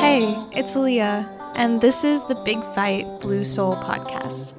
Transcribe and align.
Hey, 0.00 0.36
it's 0.52 0.76
Leah, 0.76 1.28
and 1.54 1.80
this 1.80 2.04
is 2.04 2.24
the 2.24 2.34
Big 2.44 2.58
Fight 2.74 3.06
Blue 3.20 3.44
Soul 3.44 3.74
podcast. 3.74 4.54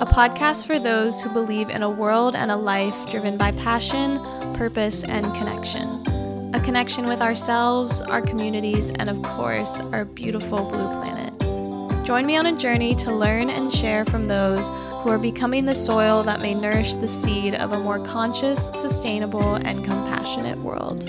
A 0.00 0.04
podcast 0.06 0.66
for 0.66 0.78
those 0.78 1.22
who 1.22 1.32
believe 1.32 1.70
in 1.70 1.82
a 1.82 1.88
world 1.90 2.36
and 2.36 2.50
a 2.50 2.56
life 2.56 3.10
driven 3.10 3.36
by 3.36 3.52
passion, 3.52 4.18
purpose, 4.54 5.04
and 5.04 5.24
connection. 5.34 6.54
A 6.54 6.60
connection 6.60 7.06
with 7.06 7.20
ourselves, 7.20 8.02
our 8.02 8.20
communities, 8.20 8.90
and 8.92 9.08
of 9.08 9.22
course, 9.22 9.80
our 9.80 10.04
beautiful 10.04 10.68
blue 10.70 10.88
planet. 11.02 12.06
Join 12.06 12.24
me 12.24 12.36
on 12.36 12.46
a 12.46 12.56
journey 12.56 12.94
to 12.96 13.12
learn 13.12 13.50
and 13.50 13.72
share 13.72 14.04
from 14.04 14.26
those 14.26 14.68
who 14.68 15.10
are 15.10 15.18
becoming 15.18 15.64
the 15.64 15.74
soil 15.74 16.22
that 16.22 16.40
may 16.40 16.54
nourish 16.54 16.94
the 16.96 17.06
seed 17.06 17.54
of 17.54 17.72
a 17.72 17.80
more 17.80 18.04
conscious, 18.04 18.66
sustainable, 18.72 19.54
and 19.54 19.84
compassionate 19.84 20.58
world. 20.58 21.02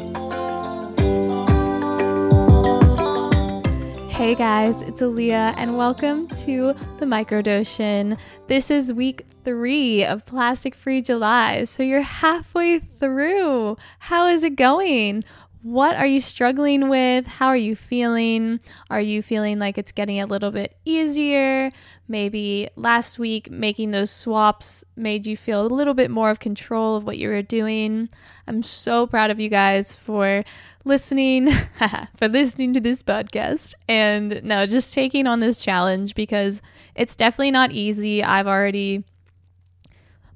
Hey 4.17 4.34
guys, 4.34 4.81
it's 4.81 4.99
Aliya, 4.99 5.53
and 5.57 5.77
welcome 5.77 6.27
to 6.30 6.73
the 6.98 7.05
microdOcean. 7.05 8.17
This 8.48 8.71
is 8.71 8.91
week 8.91 9.27
three 9.44 10.03
of 10.03 10.25
Plastic 10.25 10.73
Free 10.73 11.03
July, 11.03 11.66
so 11.66 11.84
you're 11.84 12.02
halfway 12.02 12.80
through. 12.80 13.77
How 13.99 14.25
is 14.25 14.44
it 14.44 14.55
going? 14.55 15.23
What 15.67 15.98
are 15.98 16.05
you 16.05 16.21
struggling 16.21 16.88
with? 16.88 17.27
How 17.27 17.48
are 17.48 17.57
you 17.57 17.75
feeling? 17.75 18.62
Are 18.89 19.02
you 19.02 19.21
feeling 19.21 19.59
like 19.59 19.77
it's 19.77 19.91
getting 19.91 20.17
a 20.21 20.25
little 20.25 20.49
bit 20.49 20.77
easier? 20.85 21.73
Maybe 22.08 22.70
last 22.77 23.20
week 23.20 23.52
making 23.52 23.91
those 23.91 24.09
swaps 24.09 24.85
made 24.95 25.27
you 25.27 25.35
feel 25.35 25.66
a 25.66 25.67
little 25.67 25.94
bit 25.94 26.09
more 26.09 26.30
of 26.30 26.39
control 26.39 26.95
of 26.95 27.03
what 27.03 27.17
you 27.17 27.27
were 27.27 27.41
doing. 27.41 28.08
I'm 28.48 28.63
so 28.63 29.08
proud 29.08 29.30
of 29.30 29.41
you 29.41 29.49
guys 29.49 29.94
for 29.94 30.45
listening, 30.85 31.49
for 32.16 32.30
listening 32.30 32.72
to 32.72 32.80
this 32.80 33.03
podcast, 33.03 33.73
and 33.89 34.41
no, 34.45 34.66
just 34.66 34.94
taking 34.94 35.27
on 35.27 35.42
this 35.42 35.58
challenge 35.58 36.16
because 36.16 36.61
it's 36.95 37.17
definitely 37.17 37.52
not 37.52 37.73
easy. 37.73 38.23
I've 38.23 38.47
already 38.47 39.03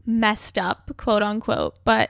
messed 0.06 0.58
up, 0.58 0.91
quote 0.97 1.23
unquote, 1.23 1.80
but 1.86 2.09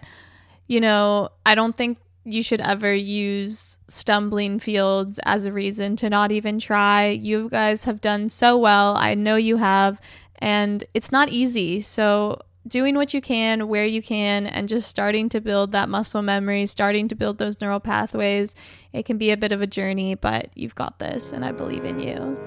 you 0.66 0.82
know, 0.82 1.30
I 1.46 1.54
don't 1.54 1.78
think 1.78 2.00
you 2.24 2.44
should 2.44 2.62
ever 2.62 2.94
use 2.94 3.80
stumbling 3.88 4.60
fields 4.60 5.20
as 5.24 5.46
a 5.46 5.52
reason 5.52 5.96
to 5.98 6.10
not 6.10 6.32
even 6.32 6.60
try. 6.60 7.08
You 7.08 7.50
guys 7.50 7.86
have 7.86 8.02
done 8.02 8.30
so 8.30 8.58
well. 8.58 8.96
I 8.96 9.16
know 9.16 9.36
you 9.36 9.58
have, 9.58 10.00
and 10.40 10.84
it's 10.94 11.12
not 11.12 11.30
easy. 11.30 11.80
So 11.80 12.40
doing 12.68 12.96
what 12.96 13.14
you 13.14 13.22
can 13.22 13.68
where 13.68 13.86
you 13.86 14.02
can 14.02 14.46
and 14.46 14.70
just 14.70 14.88
starting 14.88 15.28
to 15.30 15.42
build 15.42 15.72
that 15.72 15.90
muscle 15.90 16.22
memory, 16.22 16.66
starting 16.68 17.08
to 17.08 17.16
build 17.16 17.38
those 17.40 17.60
neural 17.60 17.80
pathways. 17.80 18.56
It 18.94 19.06
can 19.06 19.18
be 19.18 19.32
a 19.32 19.38
bit 19.38 19.52
of 19.52 19.62
a 19.62 19.68
journey, 19.68 20.16
but 20.16 20.50
you've 20.56 20.76
got 20.76 21.00
this, 21.00 21.32
and 21.32 21.44
I 21.44 21.52
believe 21.52 21.86
in 21.86 22.00
you. 22.00 22.38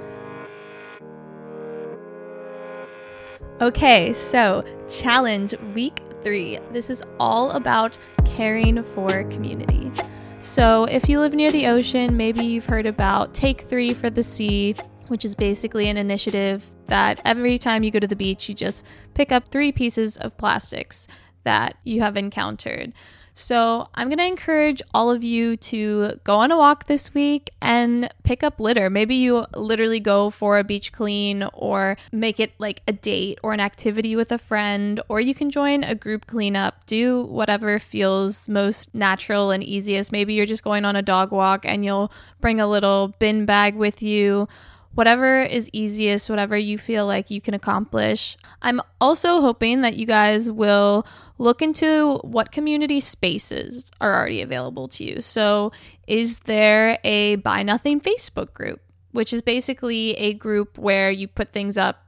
Okay, 3.60 4.12
so 4.12 4.64
challenge 4.88 5.54
week 5.74 6.00
three. 6.24 6.58
This 6.72 6.90
is 6.90 7.04
all 7.20 7.50
about 7.52 7.98
caring 8.24 8.82
for 8.82 9.24
community. 9.24 9.92
So, 10.40 10.84
if 10.84 11.08
you 11.08 11.20
live 11.20 11.34
near 11.34 11.52
the 11.52 11.66
ocean, 11.68 12.16
maybe 12.16 12.44
you've 12.44 12.66
heard 12.66 12.86
about 12.86 13.32
Take 13.34 13.62
Three 13.62 13.94
for 13.94 14.10
the 14.10 14.22
Sea 14.22 14.74
which 15.08 15.24
is 15.24 15.34
basically 15.34 15.88
an 15.88 15.96
initiative 15.96 16.74
that 16.86 17.20
every 17.24 17.58
time 17.58 17.82
you 17.82 17.90
go 17.90 17.98
to 17.98 18.06
the 18.06 18.16
beach, 18.16 18.48
you 18.48 18.54
just 18.54 18.84
pick 19.14 19.32
up 19.32 19.48
three 19.48 19.72
pieces 19.72 20.16
of 20.16 20.36
plastics 20.36 21.06
that 21.44 21.76
you 21.84 22.00
have 22.00 22.16
encountered. 22.16 22.92
So, 23.36 23.88
I'm 23.96 24.08
going 24.08 24.18
to 24.18 24.26
encourage 24.26 24.80
all 24.94 25.10
of 25.10 25.24
you 25.24 25.56
to 25.56 26.12
go 26.22 26.36
on 26.36 26.52
a 26.52 26.56
walk 26.56 26.86
this 26.86 27.12
week 27.12 27.50
and 27.60 28.08
pick 28.22 28.44
up 28.44 28.60
litter. 28.60 28.88
Maybe 28.88 29.16
you 29.16 29.44
literally 29.56 29.98
go 29.98 30.30
for 30.30 30.56
a 30.56 30.62
beach 30.62 30.92
clean 30.92 31.42
or 31.52 31.96
make 32.12 32.38
it 32.38 32.52
like 32.58 32.82
a 32.86 32.92
date 32.92 33.40
or 33.42 33.52
an 33.52 33.58
activity 33.58 34.14
with 34.14 34.30
a 34.30 34.38
friend, 34.38 35.00
or 35.08 35.20
you 35.20 35.34
can 35.34 35.50
join 35.50 35.82
a 35.82 35.96
group 35.96 36.28
cleanup. 36.28 36.86
Do 36.86 37.24
whatever 37.24 37.80
feels 37.80 38.48
most 38.48 38.94
natural 38.94 39.50
and 39.50 39.64
easiest. 39.64 40.12
Maybe 40.12 40.34
you're 40.34 40.46
just 40.46 40.62
going 40.62 40.84
on 40.84 40.94
a 40.94 41.02
dog 41.02 41.32
walk 41.32 41.66
and 41.66 41.84
you'll 41.84 42.12
bring 42.40 42.60
a 42.60 42.68
little 42.68 43.14
bin 43.18 43.46
bag 43.46 43.74
with 43.74 44.00
you 44.00 44.46
whatever 44.94 45.42
is 45.42 45.68
easiest, 45.72 46.30
whatever 46.30 46.56
you 46.56 46.78
feel 46.78 47.06
like 47.06 47.30
you 47.30 47.40
can 47.40 47.54
accomplish. 47.54 48.36
I'm 48.62 48.80
also 49.00 49.40
hoping 49.40 49.80
that 49.82 49.96
you 49.96 50.06
guys 50.06 50.50
will 50.50 51.06
look 51.38 51.62
into 51.62 52.18
what 52.18 52.52
community 52.52 53.00
spaces 53.00 53.90
are 54.00 54.14
already 54.14 54.40
available 54.42 54.88
to 54.88 55.04
you. 55.04 55.20
So, 55.20 55.72
is 56.06 56.40
there 56.40 56.98
a 57.04 57.36
Buy 57.36 57.62
Nothing 57.62 58.00
Facebook 58.00 58.52
group, 58.52 58.80
which 59.12 59.32
is 59.32 59.42
basically 59.42 60.12
a 60.12 60.34
group 60.34 60.78
where 60.78 61.10
you 61.10 61.28
put 61.28 61.52
things 61.52 61.76
up 61.76 62.04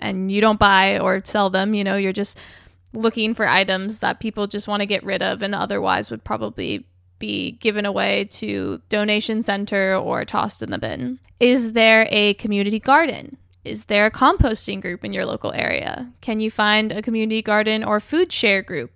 and 0.00 0.30
you 0.30 0.40
don't 0.40 0.58
buy 0.58 0.98
or 0.98 1.20
sell 1.24 1.50
them, 1.50 1.74
you 1.74 1.84
know, 1.84 1.96
you're 1.96 2.12
just 2.12 2.38
looking 2.92 3.34
for 3.34 3.46
items 3.46 4.00
that 4.00 4.20
people 4.20 4.46
just 4.46 4.66
want 4.66 4.80
to 4.80 4.86
get 4.86 5.04
rid 5.04 5.22
of 5.22 5.42
and 5.42 5.54
otherwise 5.54 6.10
would 6.10 6.24
probably 6.24 6.86
be 7.20 7.52
given 7.52 7.86
away 7.86 8.24
to 8.24 8.82
donation 8.88 9.44
center 9.44 9.94
or 9.94 10.24
tossed 10.24 10.62
in 10.62 10.72
the 10.72 10.78
bin? 10.78 11.20
Is 11.38 11.74
there 11.74 12.08
a 12.10 12.34
community 12.34 12.80
garden? 12.80 13.36
Is 13.64 13.84
there 13.84 14.06
a 14.06 14.10
composting 14.10 14.80
group 14.80 15.04
in 15.04 15.12
your 15.12 15.24
local 15.24 15.52
area? 15.52 16.10
Can 16.20 16.40
you 16.40 16.50
find 16.50 16.90
a 16.90 17.02
community 17.02 17.42
garden 17.42 17.84
or 17.84 18.00
food 18.00 18.32
share 18.32 18.62
group? 18.62 18.90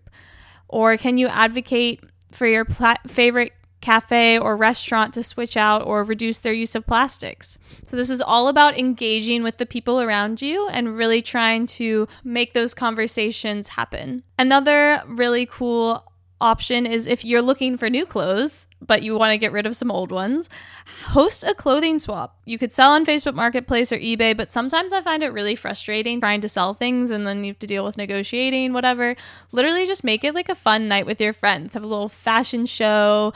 Or 0.67 0.97
can 0.97 1.19
you 1.19 1.29
advocate 1.29 2.03
for 2.33 2.49
your 2.49 2.65
pla- 2.65 2.97
favorite 3.07 3.53
cafe 3.85 4.39
or 4.39 4.57
restaurant 4.57 5.13
to 5.13 5.23
switch 5.23 5.59
out 5.59 5.87
or 5.87 6.03
reduce 6.03 6.41
their 6.41 6.55
use 6.55 6.75
of 6.75 6.87
plastics. 6.87 7.59
So, 7.85 7.99
this 7.99 8.09
is 8.09 8.23
all 8.23 8.49
about 8.49 8.79
engaging 8.79 9.43
with 9.43 9.59
the 9.59 9.67
people 9.67 10.01
around 10.01 10.41
you 10.41 10.67
and 10.69 10.97
really 10.97 11.21
trying 11.21 11.67
to 11.79 12.09
make 12.25 12.55
those 12.55 12.73
conversations 12.73 13.69
happen. 13.69 14.25
Another 14.39 15.03
really 15.07 15.45
cool 15.45 16.11
option 16.45 16.85
is 16.85 17.07
if 17.07 17.25
you're 17.25 17.43
looking 17.43 17.79
for 17.79 17.89
new 17.89 18.05
clothes, 18.05 18.69
but 18.87 19.03
you 19.03 19.17
want 19.17 19.33
to 19.33 19.39
get 19.39 19.51
rid 19.51 19.67
of 19.67 19.75
some 19.75 19.91
old 19.91 20.13
ones, 20.13 20.51
host 21.07 21.43
a 21.43 21.55
clothing 21.55 21.99
swap. 21.99 22.37
You 22.45 22.59
could 22.59 22.71
sell 22.71 22.93
on 22.93 23.07
Facebook 23.07 23.35
Marketplace 23.35 23.91
or 23.91 23.99
eBay, 23.99 24.37
but 24.37 24.51
sometimes 24.51 24.93
I 24.93 25.01
find 25.01 25.23
it 25.23 25.33
really 25.33 25.57
frustrating 25.57 26.21
trying 26.21 26.43
to 26.43 26.49
sell 26.49 26.75
things 26.75 27.11
and 27.11 27.27
then 27.27 27.45
you 27.45 27.53
have 27.53 27.59
to 27.61 27.67
deal 27.67 27.85
with 27.85 27.97
negotiating, 27.97 28.75
whatever. 28.75 29.17
Literally 29.53 29.87
just 29.87 30.05
make 30.05 30.23
it 30.23 30.35
like 30.35 30.51
a 30.51 30.55
fun 30.55 30.87
night 30.87 31.07
with 31.07 31.21
your 31.21 31.33
friends. 31.33 31.75
Have 31.75 31.83
a 31.83 31.87
little 31.87 32.11
fashion 32.11 32.67
show, 32.67 33.33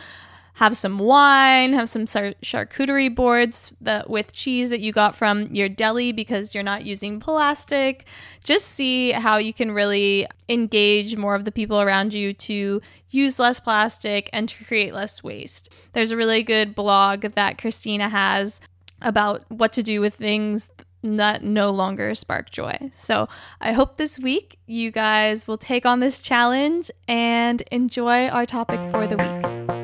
have 0.58 0.76
some 0.76 0.98
wine, 0.98 1.72
have 1.72 1.88
some 1.88 2.04
charcuterie 2.04 3.14
boards 3.14 3.72
that 3.80 4.10
with 4.10 4.32
cheese 4.32 4.70
that 4.70 4.80
you 4.80 4.90
got 4.90 5.14
from 5.14 5.42
your 5.54 5.68
deli 5.68 6.10
because 6.10 6.52
you're 6.52 6.64
not 6.64 6.84
using 6.84 7.20
plastic. 7.20 8.06
Just 8.42 8.66
see 8.66 9.12
how 9.12 9.36
you 9.36 9.54
can 9.54 9.70
really 9.70 10.26
engage 10.48 11.16
more 11.16 11.36
of 11.36 11.44
the 11.44 11.52
people 11.52 11.80
around 11.80 12.12
you 12.12 12.32
to 12.32 12.82
use 13.08 13.38
less 13.38 13.60
plastic 13.60 14.28
and 14.32 14.48
to 14.48 14.64
create 14.64 14.92
less 14.92 15.22
waste. 15.22 15.72
There's 15.92 16.10
a 16.10 16.16
really 16.16 16.42
good 16.42 16.74
blog 16.74 17.20
that 17.20 17.58
Christina 17.58 18.08
has 18.08 18.60
about 19.00 19.44
what 19.52 19.72
to 19.74 19.84
do 19.84 20.00
with 20.00 20.16
things 20.16 20.68
that 21.04 21.44
no 21.44 21.70
longer 21.70 22.16
spark 22.16 22.50
joy. 22.50 22.76
So 22.92 23.28
I 23.60 23.70
hope 23.70 23.96
this 23.96 24.18
week 24.18 24.58
you 24.66 24.90
guys 24.90 25.46
will 25.46 25.56
take 25.56 25.86
on 25.86 26.00
this 26.00 26.20
challenge 26.20 26.90
and 27.06 27.62
enjoy 27.70 28.26
our 28.26 28.44
topic 28.44 28.80
for 28.90 29.06
the 29.06 29.16
week. 29.16 29.77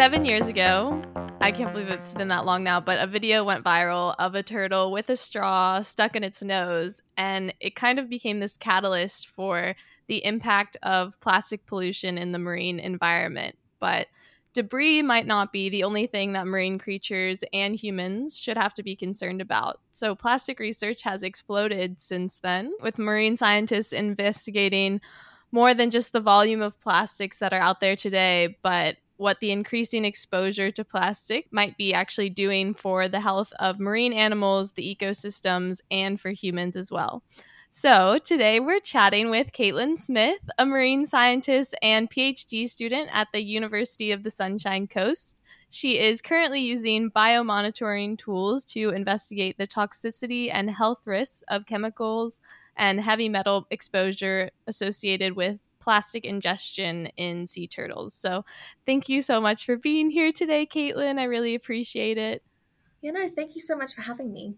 Seven 0.00 0.24
years 0.24 0.48
ago, 0.48 0.98
I 1.42 1.52
can't 1.52 1.74
believe 1.74 1.90
it's 1.90 2.14
been 2.14 2.28
that 2.28 2.46
long 2.46 2.64
now, 2.64 2.80
but 2.80 2.98
a 2.98 3.06
video 3.06 3.44
went 3.44 3.62
viral 3.62 4.14
of 4.18 4.34
a 4.34 4.42
turtle 4.42 4.92
with 4.92 5.10
a 5.10 5.16
straw 5.16 5.82
stuck 5.82 6.16
in 6.16 6.24
its 6.24 6.42
nose. 6.42 7.02
And 7.18 7.52
it 7.60 7.76
kind 7.76 7.98
of 7.98 8.08
became 8.08 8.38
this 8.38 8.56
catalyst 8.56 9.28
for 9.28 9.76
the 10.06 10.24
impact 10.24 10.78
of 10.82 11.20
plastic 11.20 11.66
pollution 11.66 12.16
in 12.16 12.32
the 12.32 12.38
marine 12.38 12.78
environment. 12.80 13.58
But 13.78 14.06
debris 14.54 15.02
might 15.02 15.26
not 15.26 15.52
be 15.52 15.68
the 15.68 15.84
only 15.84 16.06
thing 16.06 16.32
that 16.32 16.46
marine 16.46 16.78
creatures 16.78 17.44
and 17.52 17.76
humans 17.76 18.38
should 18.38 18.56
have 18.56 18.72
to 18.72 18.82
be 18.82 18.96
concerned 18.96 19.42
about. 19.42 19.80
So, 19.90 20.14
plastic 20.14 20.60
research 20.60 21.02
has 21.02 21.22
exploded 21.22 22.00
since 22.00 22.38
then, 22.38 22.72
with 22.80 22.96
marine 22.96 23.36
scientists 23.36 23.92
investigating 23.92 25.02
more 25.52 25.74
than 25.74 25.90
just 25.90 26.14
the 26.14 26.20
volume 26.20 26.62
of 26.62 26.80
plastics 26.80 27.38
that 27.40 27.52
are 27.52 27.60
out 27.60 27.80
there 27.80 27.96
today, 27.96 28.56
but 28.62 28.96
what 29.20 29.40
the 29.40 29.50
increasing 29.50 30.06
exposure 30.06 30.70
to 30.70 30.82
plastic 30.82 31.46
might 31.52 31.76
be 31.76 31.92
actually 31.92 32.30
doing 32.30 32.72
for 32.72 33.06
the 33.06 33.20
health 33.20 33.52
of 33.60 33.78
marine 33.78 34.14
animals, 34.14 34.72
the 34.72 34.96
ecosystems, 34.96 35.82
and 35.90 36.18
for 36.18 36.30
humans 36.30 36.74
as 36.74 36.90
well. 36.90 37.22
So, 37.68 38.18
today 38.18 38.60
we're 38.60 38.80
chatting 38.80 39.28
with 39.28 39.52
Caitlin 39.52 39.98
Smith, 40.00 40.48
a 40.58 40.64
marine 40.64 41.04
scientist 41.04 41.74
and 41.82 42.10
PhD 42.10 42.66
student 42.66 43.10
at 43.12 43.28
the 43.32 43.44
University 43.44 44.10
of 44.10 44.22
the 44.22 44.30
Sunshine 44.30 44.86
Coast. 44.88 45.42
She 45.68 45.98
is 45.98 46.22
currently 46.22 46.60
using 46.60 47.10
biomonitoring 47.10 48.16
tools 48.16 48.64
to 48.66 48.88
investigate 48.88 49.58
the 49.58 49.68
toxicity 49.68 50.50
and 50.50 50.70
health 50.70 51.06
risks 51.06 51.44
of 51.48 51.66
chemicals 51.66 52.40
and 52.74 52.98
heavy 52.98 53.28
metal 53.28 53.66
exposure 53.70 54.50
associated 54.66 55.36
with 55.36 55.58
plastic 55.80 56.24
ingestion 56.24 57.06
in 57.16 57.46
sea 57.46 57.66
turtles. 57.66 58.14
So 58.14 58.44
thank 58.86 59.08
you 59.08 59.22
so 59.22 59.40
much 59.40 59.64
for 59.64 59.76
being 59.76 60.10
here 60.10 60.32
today, 60.32 60.66
Caitlin. 60.66 61.18
I 61.18 61.24
really 61.24 61.54
appreciate 61.54 62.18
it. 62.18 62.42
You 63.00 63.12
know, 63.12 63.30
thank 63.34 63.54
you 63.54 63.60
so 63.60 63.76
much 63.76 63.94
for 63.94 64.02
having 64.02 64.32
me. 64.32 64.56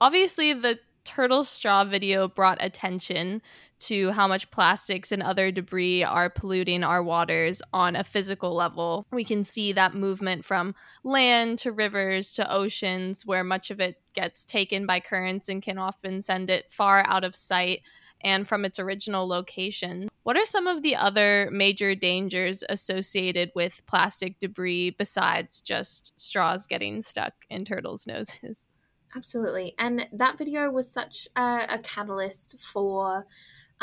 Obviously, 0.00 0.52
the 0.54 0.78
turtle 1.04 1.44
straw 1.44 1.84
video 1.84 2.26
brought 2.26 2.56
attention 2.64 3.42
to 3.78 4.10
how 4.12 4.26
much 4.26 4.50
plastics 4.50 5.12
and 5.12 5.22
other 5.22 5.52
debris 5.52 6.02
are 6.02 6.30
polluting 6.30 6.82
our 6.82 7.02
waters 7.02 7.60
on 7.72 7.94
a 7.94 8.02
physical 8.02 8.54
level. 8.54 9.06
We 9.12 9.24
can 9.24 9.44
see 9.44 9.72
that 9.72 9.94
movement 9.94 10.46
from 10.46 10.74
land 11.02 11.58
to 11.58 11.72
rivers 11.72 12.32
to 12.32 12.50
oceans, 12.50 13.26
where 13.26 13.44
much 13.44 13.70
of 13.70 13.80
it 13.80 14.00
gets 14.14 14.44
taken 14.44 14.86
by 14.86 15.00
currents 15.00 15.50
and 15.50 15.62
can 15.62 15.76
often 15.76 16.22
send 16.22 16.48
it 16.48 16.72
far 16.72 17.04
out 17.06 17.24
of 17.24 17.36
sight 17.36 17.82
and 18.24 18.48
from 18.48 18.64
its 18.64 18.78
original 18.78 19.28
location. 19.28 20.08
What 20.22 20.36
are 20.36 20.46
some 20.46 20.66
of 20.66 20.82
the 20.82 20.96
other 20.96 21.50
major 21.52 21.94
dangers 21.94 22.64
associated 22.68 23.52
with 23.54 23.84
plastic 23.86 24.38
debris 24.40 24.90
besides 24.90 25.60
just 25.60 26.18
straws 26.18 26.66
getting 26.66 27.02
stuck 27.02 27.34
in 27.50 27.64
turtles' 27.64 28.06
noses? 28.06 28.66
Absolutely. 29.14 29.74
And 29.78 30.08
that 30.12 30.38
video 30.38 30.70
was 30.70 30.90
such 30.90 31.28
a, 31.36 31.66
a 31.70 31.78
catalyst 31.78 32.58
for 32.58 33.26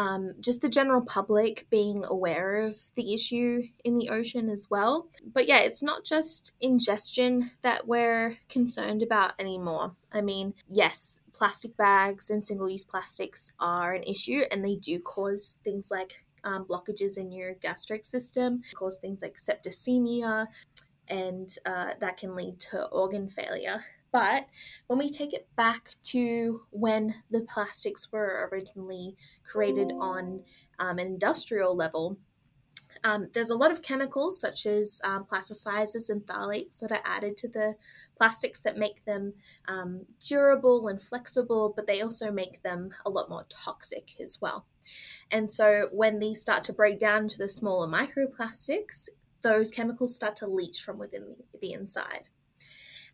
um, 0.02 0.34
just 0.40 0.62
the 0.62 0.70
general 0.70 1.02
public 1.02 1.68
being 1.70 2.04
aware 2.06 2.62
of 2.62 2.76
the 2.96 3.14
issue 3.14 3.64
in 3.84 3.98
the 3.98 4.10
ocean 4.10 4.50
as 4.50 4.68
well. 4.70 5.08
But 5.24 5.48
yeah, 5.48 5.60
it's 5.60 5.84
not 5.84 6.06
just 6.06 6.54
ingestion 6.60 7.52
that 7.62 7.88
we're 7.88 8.40
concerned 8.50 9.04
about 9.04 9.34
anymore. 9.40 9.92
I 10.12 10.22
mean, 10.22 10.56
yes, 10.68 11.22
plastic 11.34 11.78
bags 11.78 12.30
and 12.32 12.44
single 12.44 12.70
use 12.70 12.84
plastics 12.84 13.54
are 13.60 13.94
an 13.94 14.04
issue 14.04 14.42
and 14.50 14.66
they 14.66 14.76
do 14.76 15.00
cause 15.00 15.60
things 15.64 15.90
like 15.92 16.24
um, 16.44 16.66
blockages 16.66 17.18
in 17.18 17.32
your 17.32 17.54
gastric 17.54 18.04
system, 18.04 18.64
cause 18.74 18.98
things 18.98 19.22
like 19.22 19.38
septicemia, 19.38 20.48
and 21.08 21.50
uh, 21.68 21.92
that 22.00 22.18
can 22.18 22.36
lead 22.36 22.60
to 22.72 22.86
organ 22.86 23.30
failure. 23.30 23.84
But 24.12 24.48
when 24.88 25.00
we 25.00 25.10
take 25.10 25.34
it 25.34 25.48
back 25.56 25.92
to 26.04 26.64
when 26.70 27.16
the 27.30 27.42
plastics 27.42 28.12
were 28.12 28.50
originally 28.52 29.16
created 29.50 29.94
on 30.00 30.42
um, 30.80 31.00
an 31.00 31.08
industrial 31.08 31.76
level, 31.76 32.18
um, 33.04 33.30
there's 33.34 33.50
a 33.50 33.56
lot 33.56 33.72
of 33.72 33.82
chemicals 33.82 34.40
such 34.40 34.66
as 34.66 35.02
um, 35.04 35.26
plasticizers 35.26 36.10
and 36.10 36.22
phthalates 36.22 36.80
that 36.80 36.92
are 36.92 37.02
added 37.06 37.38
to 37.38 37.48
the 37.48 37.76
plastics 38.18 38.62
that 38.62 38.78
make 38.78 39.06
them 39.06 39.34
um, 39.68 40.06
durable 40.20 40.88
and 40.88 41.02
flexible, 41.02 41.74
but 41.76 41.88
they 41.88 42.02
also 42.02 42.32
make 42.32 42.62
them 42.64 42.92
a 43.06 43.10
lot 43.10 43.30
more 43.30 43.46
toxic 43.50 44.12
as 44.20 44.40
well. 44.42 44.66
And 45.32 45.50
so 45.50 45.88
when 45.92 46.20
these 46.20 46.42
start 46.42 46.64
to 46.66 46.74
break 46.74 47.00
down 47.00 47.30
to 47.30 47.38
the 47.38 47.50
smaller 47.50 47.88
microplastics, 47.88 49.10
those 49.42 49.72
chemicals 49.72 50.16
start 50.16 50.36
to 50.38 50.48
leach 50.48 50.82
from 50.82 51.00
within 51.00 51.36
the, 51.54 51.60
the 51.60 51.74
inside. 51.74 52.26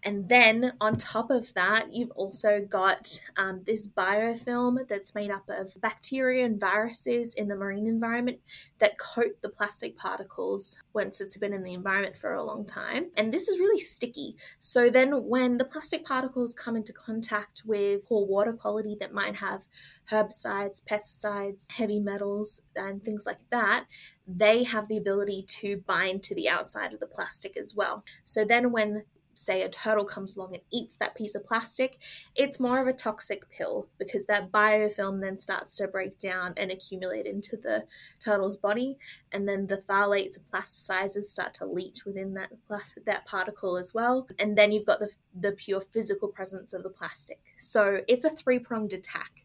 And 0.03 0.29
then 0.29 0.73
on 0.79 0.95
top 0.95 1.29
of 1.31 1.53
that, 1.55 1.91
you've 1.91 2.11
also 2.11 2.61
got 2.61 3.19
um, 3.35 3.63
this 3.65 3.87
biofilm 3.87 4.87
that's 4.87 5.15
made 5.15 5.31
up 5.31 5.49
of 5.49 5.79
bacteria 5.81 6.45
and 6.45 6.59
viruses 6.59 7.33
in 7.33 7.47
the 7.47 7.55
marine 7.55 7.87
environment 7.87 8.39
that 8.79 8.99
coat 8.99 9.41
the 9.41 9.49
plastic 9.49 9.97
particles 9.97 10.77
once 10.93 11.19
it's 11.19 11.37
been 11.37 11.53
in 11.53 11.63
the 11.63 11.73
environment 11.73 12.15
for 12.17 12.33
a 12.33 12.43
long 12.43 12.65
time. 12.65 13.07
And 13.17 13.33
this 13.33 13.47
is 13.47 13.59
really 13.59 13.79
sticky. 13.79 14.35
So 14.59 14.89
then 14.89 15.25
when 15.25 15.57
the 15.57 15.65
plastic 15.65 16.05
particles 16.05 16.53
come 16.53 16.75
into 16.75 16.93
contact 16.93 17.63
with 17.65 18.07
poor 18.07 18.25
water 18.25 18.53
quality 18.53 18.95
that 18.99 19.13
might 19.13 19.35
have 19.37 19.63
herbicides, 20.11 20.81
pesticides, 20.83 21.69
heavy 21.71 21.99
metals, 21.99 22.61
and 22.75 23.03
things 23.03 23.25
like 23.25 23.49
that, 23.49 23.85
they 24.27 24.63
have 24.63 24.87
the 24.87 24.97
ability 24.97 25.43
to 25.47 25.83
bind 25.87 26.23
to 26.23 26.35
the 26.35 26.47
outside 26.47 26.93
of 26.93 26.99
the 26.99 27.07
plastic 27.07 27.57
as 27.57 27.73
well. 27.75 28.03
So 28.23 28.45
then 28.45 28.71
when 28.71 29.03
say 29.37 29.61
a 29.61 29.69
turtle 29.69 30.03
comes 30.03 30.35
along 30.35 30.55
and 30.55 30.63
eats 30.71 30.97
that 30.97 31.15
piece 31.15 31.35
of 31.35 31.45
plastic, 31.45 31.99
it's 32.35 32.59
more 32.59 32.81
of 32.81 32.87
a 32.87 32.93
toxic 32.93 33.49
pill 33.49 33.87
because 33.97 34.25
that 34.25 34.51
biofilm 34.51 35.21
then 35.21 35.37
starts 35.37 35.75
to 35.77 35.87
break 35.87 36.17
down 36.19 36.53
and 36.57 36.71
accumulate 36.71 37.25
into 37.25 37.55
the 37.55 37.83
turtle's 38.19 38.57
body, 38.57 38.97
and 39.31 39.47
then 39.47 39.67
the 39.67 39.77
phthalates 39.77 40.37
and 40.37 40.45
plasticizers 40.51 41.23
start 41.23 41.53
to 41.53 41.65
leach 41.65 42.05
within 42.05 42.33
that 42.33 42.49
plastic, 42.67 43.05
that 43.05 43.25
particle 43.25 43.77
as 43.77 43.93
well, 43.93 44.27
and 44.39 44.57
then 44.57 44.71
you've 44.71 44.85
got 44.85 44.99
the 44.99 45.09
the 45.39 45.51
pure 45.51 45.81
physical 45.81 46.27
presence 46.27 46.73
of 46.73 46.81
the 46.81 46.89
plastic. 46.89 47.39
So 47.59 47.99
it's 48.07 48.25
a 48.25 48.29
three 48.29 48.57
pronged 48.57 48.93
attack. 48.93 49.43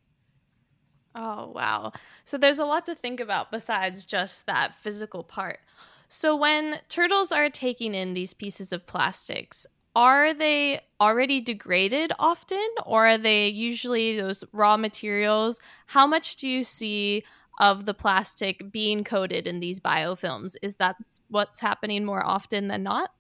Oh, 1.15 1.53
wow. 1.55 1.93
So 2.25 2.39
there's 2.39 2.59
a 2.59 2.65
lot 2.65 2.87
to 2.87 2.95
think 2.95 3.21
about 3.21 3.51
besides 3.51 4.07
just 4.07 4.47
that 4.47 4.75
physical 4.75 5.23
part. 5.23 5.61
So, 6.09 6.37
when 6.37 6.79
turtles 6.91 7.33
are 7.33 7.49
taking 7.49 7.95
in 7.95 8.13
these 8.13 8.35
pieces 8.35 8.71
of 8.71 8.87
plastics, 8.87 9.67
are 9.95 10.33
they 10.33 10.81
already 11.01 11.41
degraded 11.41 12.13
often 12.19 12.67
or 12.87 13.07
are 13.07 13.19
they 13.19 13.49
usually 13.49 14.19
those 14.19 14.45
raw 14.53 14.77
materials? 14.77 15.61
How 15.87 16.07
much 16.07 16.37
do 16.37 16.49
you 16.49 16.65
see 16.65 17.25
of 17.59 17.85
the 17.85 17.95
plastic 17.95 18.73
being 18.73 19.05
coated 19.05 19.47
in 19.47 19.61
these 19.61 19.81
biofilms? 19.81 20.57
Is 20.63 20.77
that 20.77 20.97
what's 21.29 21.61
happening 21.61 22.05
more 22.05 22.25
often 22.25 22.69
than 22.69 22.83
not? 22.83 23.11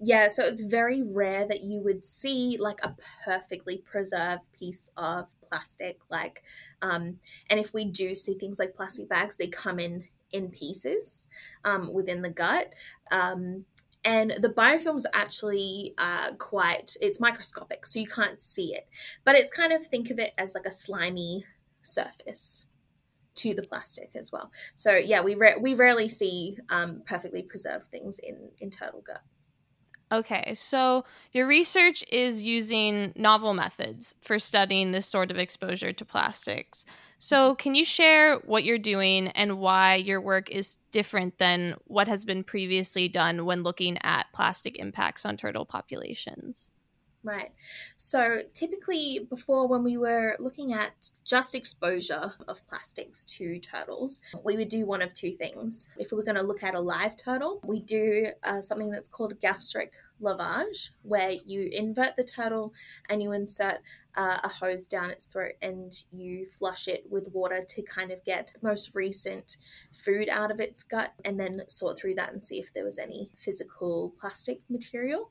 Yeah 0.00 0.28
so 0.28 0.44
it's 0.44 0.62
very 0.62 1.02
rare 1.02 1.46
that 1.46 1.62
you 1.62 1.80
would 1.80 2.04
see 2.04 2.56
like 2.58 2.80
a 2.82 2.96
perfectly 3.24 3.78
preserved 3.78 4.52
piece 4.52 4.90
of 4.96 5.28
plastic 5.40 6.00
like 6.10 6.42
um, 6.80 7.20
and 7.48 7.60
if 7.60 7.72
we 7.72 7.84
do 7.84 8.14
see 8.14 8.34
things 8.34 8.58
like 8.58 8.74
plastic 8.74 9.08
bags 9.08 9.36
they 9.36 9.46
come 9.46 9.78
in 9.78 10.08
in 10.30 10.50
pieces 10.50 11.28
um, 11.64 11.92
within 11.92 12.22
the 12.22 12.30
gut 12.30 12.72
um, 13.10 13.66
and 14.04 14.34
the 14.40 14.48
biofilm's 14.48 15.06
actually 15.14 15.94
uh, 15.98 16.32
quite 16.38 16.96
it's 17.00 17.20
microscopic 17.20 17.86
so 17.86 18.00
you 18.00 18.06
can't 18.06 18.40
see 18.40 18.74
it. 18.74 18.88
But 19.24 19.36
it's 19.36 19.50
kind 19.50 19.72
of 19.72 19.86
think 19.86 20.10
of 20.10 20.18
it 20.18 20.32
as 20.38 20.54
like 20.54 20.66
a 20.66 20.70
slimy 20.70 21.44
surface 21.82 22.66
to 23.34 23.54
the 23.54 23.62
plastic 23.62 24.10
as 24.14 24.30
well. 24.30 24.50
So 24.74 24.96
yeah 24.96 25.22
we 25.22 25.34
re- 25.34 25.56
we 25.60 25.74
rarely 25.74 26.08
see 26.08 26.58
um, 26.68 27.02
perfectly 27.06 27.42
preserved 27.42 27.88
things 27.90 28.18
in 28.18 28.50
in 28.58 28.70
turtle 28.70 29.02
gut 29.06 29.22
Okay, 30.12 30.52
so 30.52 31.04
your 31.32 31.46
research 31.46 32.04
is 32.12 32.44
using 32.44 33.14
novel 33.16 33.54
methods 33.54 34.14
for 34.20 34.38
studying 34.38 34.92
this 34.92 35.06
sort 35.06 35.30
of 35.30 35.38
exposure 35.38 35.90
to 35.90 36.04
plastics. 36.04 36.84
So, 37.18 37.54
can 37.54 37.74
you 37.74 37.84
share 37.86 38.36
what 38.40 38.64
you're 38.64 38.76
doing 38.76 39.28
and 39.28 39.58
why 39.58 39.94
your 39.94 40.20
work 40.20 40.50
is 40.50 40.76
different 40.90 41.38
than 41.38 41.76
what 41.86 42.08
has 42.08 42.26
been 42.26 42.44
previously 42.44 43.08
done 43.08 43.46
when 43.46 43.62
looking 43.62 43.96
at 44.02 44.26
plastic 44.34 44.76
impacts 44.78 45.24
on 45.24 45.38
turtle 45.38 45.64
populations? 45.64 46.72
Right. 47.24 47.52
So 47.96 48.40
typically, 48.52 49.26
before 49.30 49.68
when 49.68 49.84
we 49.84 49.96
were 49.96 50.36
looking 50.40 50.72
at 50.72 51.10
just 51.24 51.54
exposure 51.54 52.34
of 52.48 52.66
plastics 52.68 53.24
to 53.24 53.60
turtles, 53.60 54.20
we 54.44 54.56
would 54.56 54.68
do 54.68 54.84
one 54.84 55.02
of 55.02 55.14
two 55.14 55.30
things. 55.30 55.88
If 55.98 56.10
we 56.10 56.16
were 56.16 56.24
going 56.24 56.36
to 56.36 56.42
look 56.42 56.64
at 56.64 56.74
a 56.74 56.80
live 56.80 57.16
turtle, 57.16 57.60
we 57.64 57.80
do 57.80 58.32
uh, 58.42 58.60
something 58.60 58.90
that's 58.90 59.08
called 59.08 59.38
gastric 59.40 59.92
lavage, 60.22 60.90
where 61.02 61.32
you 61.46 61.68
invert 61.72 62.16
the 62.16 62.24
turtle 62.24 62.72
and 63.08 63.22
you 63.22 63.32
insert 63.32 63.78
uh, 64.16 64.38
a 64.44 64.48
hose 64.48 64.86
down 64.86 65.10
its 65.10 65.26
throat 65.26 65.52
and 65.62 66.04
you 66.10 66.46
flush 66.46 66.86
it 66.86 67.04
with 67.10 67.28
water 67.32 67.64
to 67.66 67.82
kind 67.82 68.10
of 68.10 68.22
get 68.24 68.52
the 68.52 68.66
most 68.66 68.90
recent 68.94 69.56
food 69.92 70.28
out 70.28 70.50
of 70.50 70.60
its 70.60 70.82
gut 70.82 71.12
and 71.24 71.40
then 71.40 71.62
sort 71.68 71.98
through 71.98 72.14
that 72.14 72.32
and 72.32 72.42
see 72.42 72.58
if 72.58 72.72
there 72.74 72.84
was 72.84 72.98
any 72.98 73.30
physical 73.36 74.12
plastic 74.18 74.60
material. 74.68 75.30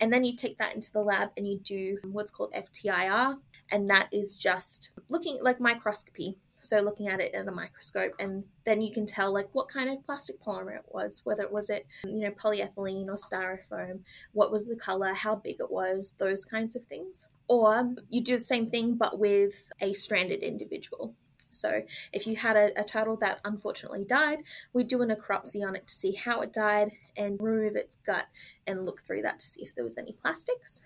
And 0.00 0.12
then 0.12 0.24
you 0.24 0.34
take 0.34 0.58
that 0.58 0.74
into 0.74 0.90
the 0.92 1.02
lab 1.02 1.28
and 1.36 1.46
you 1.46 1.58
do 1.58 1.98
what's 2.04 2.30
called 2.30 2.52
FTIR, 2.52 3.38
and 3.70 3.88
that 3.90 4.08
is 4.12 4.36
just 4.36 4.90
looking 5.08 5.38
like 5.42 5.60
microscopy 5.60 6.36
so 6.62 6.78
looking 6.78 7.08
at 7.08 7.20
it 7.20 7.34
in 7.34 7.48
a 7.48 7.52
microscope 7.52 8.12
and 8.18 8.44
then 8.64 8.80
you 8.80 8.92
can 8.92 9.04
tell 9.04 9.32
like 9.32 9.48
what 9.52 9.68
kind 9.68 9.90
of 9.90 10.04
plastic 10.06 10.40
polymer 10.40 10.76
it 10.76 10.84
was 10.88 11.22
whether 11.24 11.42
it 11.42 11.52
was 11.52 11.68
it 11.68 11.86
you 12.06 12.20
know 12.20 12.30
polyethylene 12.30 13.08
or 13.08 13.16
styrofoam 13.16 14.00
what 14.32 14.52
was 14.52 14.66
the 14.66 14.76
color 14.76 15.12
how 15.12 15.34
big 15.34 15.56
it 15.58 15.70
was 15.70 16.14
those 16.18 16.44
kinds 16.44 16.76
of 16.76 16.84
things 16.84 17.26
or 17.48 17.94
you 18.08 18.22
do 18.22 18.36
the 18.36 18.44
same 18.44 18.66
thing 18.66 18.94
but 18.94 19.18
with 19.18 19.70
a 19.80 19.92
stranded 19.92 20.40
individual 20.40 21.14
so 21.54 21.82
if 22.12 22.26
you 22.26 22.36
had 22.36 22.56
a, 22.56 22.80
a, 22.80 22.84
turtle 22.84 23.16
that 23.18 23.40
unfortunately 23.44 24.04
died, 24.04 24.38
we'd 24.72 24.88
do 24.88 25.02
a 25.02 25.06
necropsy 25.06 25.66
on 25.66 25.76
it 25.76 25.86
to 25.86 25.94
see 25.94 26.12
how 26.12 26.40
it 26.40 26.50
died 26.50 26.92
and 27.14 27.38
remove 27.40 27.76
its 27.76 27.96
gut 27.96 28.26
and 28.66 28.86
look 28.86 29.02
through 29.02 29.20
that 29.20 29.40
to 29.40 29.46
see 29.46 29.62
if 29.62 29.74
there 29.74 29.84
was 29.84 29.98
any 29.98 30.12
plastics. 30.12 30.80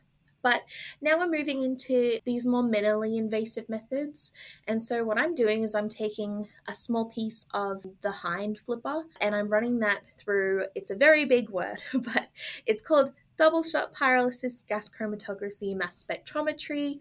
But 0.47 0.63
now 1.01 1.19
we're 1.19 1.27
moving 1.27 1.65
into 1.65 2.21
these 2.25 2.47
more 2.47 2.63
minimally 2.63 3.19
invasive 3.19 3.69
methods. 3.69 4.33
And 4.69 4.81
so 4.81 5.03
what 5.03 5.19
I'm 5.19 5.35
doing 5.35 5.65
is 5.65 5.75
I'm 5.75 5.89
taking 5.89 6.47
a 6.69 6.73
small 6.73 7.07
piece 7.07 7.49
of 7.53 7.85
the 8.01 8.13
hind 8.13 8.61
flipper 8.61 9.07
and 9.21 9.35
I'm 9.35 9.49
running 9.49 9.81
that 9.81 10.03
through, 10.17 10.67
it's 10.77 10.93
a 10.93 10.95
very 10.95 11.25
big 11.25 11.51
word, 11.51 11.83
but 11.93 12.29
it's 12.65 12.81
called 12.81 13.11
double 13.37 13.65
shot 13.65 13.93
pyrolysis 13.93 14.65
gas 14.69 14.89
chromatography 14.89 15.75
mass 15.75 16.07
spectrometry, 16.09 17.01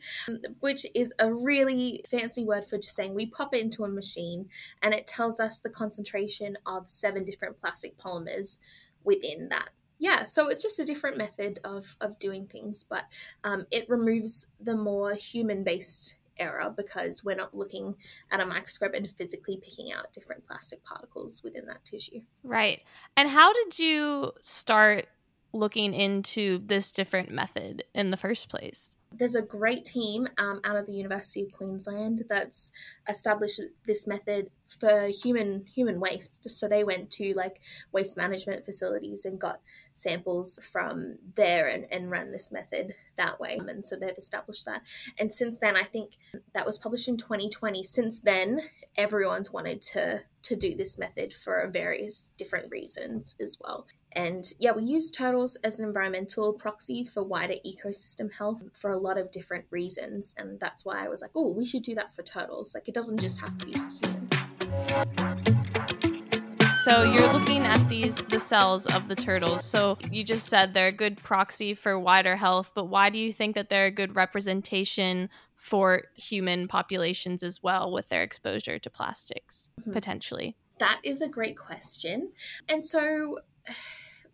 which 0.60 0.88
is 0.96 1.14
a 1.20 1.32
really 1.32 2.04
fancy 2.10 2.44
word 2.44 2.66
for 2.66 2.80
just 2.80 2.96
saying 2.96 3.14
we 3.14 3.28
pop 3.28 3.54
it 3.54 3.62
into 3.62 3.84
a 3.84 3.88
machine 3.88 4.50
and 4.82 4.96
it 4.96 5.06
tells 5.06 5.40
us 5.40 5.60
the 5.60 5.70
concentration 5.70 6.58
of 6.66 6.90
seven 6.90 7.24
different 7.24 7.60
plastic 7.62 7.96
polymers 8.00 8.58
within 9.04 9.50
that 9.50 9.70
yeah 10.00 10.24
so 10.24 10.48
it's 10.48 10.64
just 10.64 10.80
a 10.80 10.86
different 10.86 11.18
method 11.18 11.60
of 11.64 11.96
of 12.02 12.18
doing 12.20 12.46
things 12.46 12.84
but 12.84 13.06
um, 13.44 13.66
it 13.72 13.90
removes 13.90 14.48
the 14.60 14.76
more 14.76 15.14
human 15.14 15.64
based 15.64 16.16
error 16.38 16.74
because 16.76 17.24
we're 17.24 17.36
not 17.36 17.56
looking 17.56 17.96
at 18.32 18.40
a 18.40 18.46
microscope 18.46 18.94
and 18.94 19.10
physically 19.10 19.58
picking 19.58 19.92
out 19.92 20.14
different 20.14 20.46
plastic 20.46 20.84
particles 20.84 21.42
within 21.44 21.66
that 21.66 21.84
tissue. 21.86 22.22
Right. 22.44 22.84
And 23.16 23.30
how 23.30 23.54
did 23.54 23.80
you 23.80 24.34
start 24.42 25.08
looking 25.54 25.94
into 25.94 26.60
this 26.66 26.92
different 26.92 27.32
method 27.32 27.84
in 27.94 28.12
the 28.12 28.18
first 28.18 28.50
place 28.50 28.92
there's 29.18 29.36
a 29.36 29.42
great 29.42 29.86
team 29.86 30.28
um, 30.38 30.62
out 30.64 30.76
of 30.76 30.86
the 30.86 30.94
University 30.94 31.44
of 31.44 31.52
Queensland 31.52 32.24
that's 32.30 32.72
established 33.08 33.62
this 33.86 34.08
method 34.08 34.50
for 34.68 35.08
human 35.08 35.66
human 35.66 36.00
waste. 36.00 36.50
So 36.50 36.68
they 36.68 36.84
went 36.84 37.12
to 37.12 37.34
like 37.36 37.62
waste 37.92 38.18
management 38.18 38.66
facilities 38.66 39.26
and 39.26 39.40
got 39.40 39.62
samples 39.94 40.60
from 40.72 41.18
there 41.36 41.68
and, 41.68 41.86
and 41.92 42.10
ran 42.10 42.32
this 42.32 42.52
method 42.52 42.94
that 43.16 43.40
way. 43.40 43.60
And 43.60 43.86
so 43.86 43.96
they've 43.96 44.18
established 44.18 44.66
that. 44.66 44.82
And 45.18 45.32
since 45.32 45.60
then, 45.60 45.76
I 45.76 45.84
think 45.84 46.12
that 46.54 46.66
was 46.66 46.78
published 46.78 47.08
in 47.08 47.18
2020. 47.18 47.84
Since 47.84 48.22
then, 48.22 48.62
everyone's 48.98 49.52
wanted 49.52 49.82
to 49.94 50.22
to 50.44 50.56
do 50.56 50.76
this 50.76 50.98
method 50.98 51.34
for 51.34 51.68
various 51.72 52.34
different 52.38 52.70
reasons 52.72 53.36
as 53.40 53.58
well. 53.60 53.88
And 54.16 54.46
yeah, 54.60 54.72
we 54.72 54.84
use 54.84 55.12
turtles 55.12 55.58
as 55.58 55.80
an 55.80 55.88
environmental 55.88 56.54
proxy 56.54 57.04
for 57.04 57.24
wider 57.24 57.56
ecosystem 57.66 58.34
health 58.34 58.64
for 58.74 58.92
a 58.92 58.98
lot 58.98 59.18
of 59.18 59.30
different 59.30 59.66
reasons. 59.72 60.34
And 60.38 60.60
that's 60.60 60.86
why 60.86 61.04
I 61.04 61.10
was 61.10 61.22
like, 61.22 61.32
oh, 61.36 61.52
we 61.52 61.66
should 61.66 61.84
do 61.84 61.96
that 61.96 62.16
for 62.16 62.24
turtles. 62.24 62.74
Like, 62.74 62.88
it 62.88 62.94
doesn't 62.94 63.20
just 63.20 63.42
have 63.42 63.58
to 63.58 63.66
be 63.66 63.74
for 63.74 63.90
humans. 64.02 64.36
So 66.86 67.02
you're 67.02 67.34
looking 67.34 67.64
at 67.64 67.90
these 67.90 68.16
the 68.16 68.40
cells 68.40 68.86
of 68.86 69.08
the 69.08 69.16
turtles. 69.16 69.66
So 69.66 69.98
you 70.12 70.24
just 70.24 70.46
said 70.46 70.74
they're 70.74 70.90
a 70.90 70.92
good 70.92 71.18
proxy 71.18 71.74
for 71.74 72.00
wider 72.00 72.36
health, 72.36 72.72
but 72.76 72.86
why 72.86 73.10
do 73.10 73.18
you 73.18 73.34
think 73.34 73.56
that 73.56 73.70
they're 73.70 73.88
a 73.88 73.92
good 73.92 74.16
representation 74.16 75.30
for 75.56 76.04
human 76.14 76.68
populations 76.68 77.44
as 77.44 77.64
well 77.64 77.92
with 77.92 78.10
their 78.10 78.22
exposure 78.22 78.78
to 78.78 78.90
plastics 78.90 79.72
mm-hmm. 79.82 79.94
potentially? 79.94 80.56
That 80.78 81.00
is 81.04 81.22
a 81.22 81.28
great 81.28 81.58
question. 81.58 82.32
And 82.70 82.86
so 82.86 83.40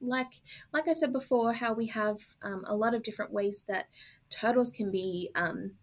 like 0.01 0.41
like 0.73 0.87
I 0.87 0.93
said 0.93 1.13
before, 1.13 1.53
how 1.53 1.73
we 1.73 1.87
have 1.87 2.17
um, 2.41 2.63
a 2.67 2.75
lot 2.75 2.93
of 2.93 3.03
different 3.03 3.31
ways 3.31 3.65
that 3.67 3.87
turtles 4.29 4.71
can 4.71 4.91
be 4.91 5.29
um, 5.35 5.73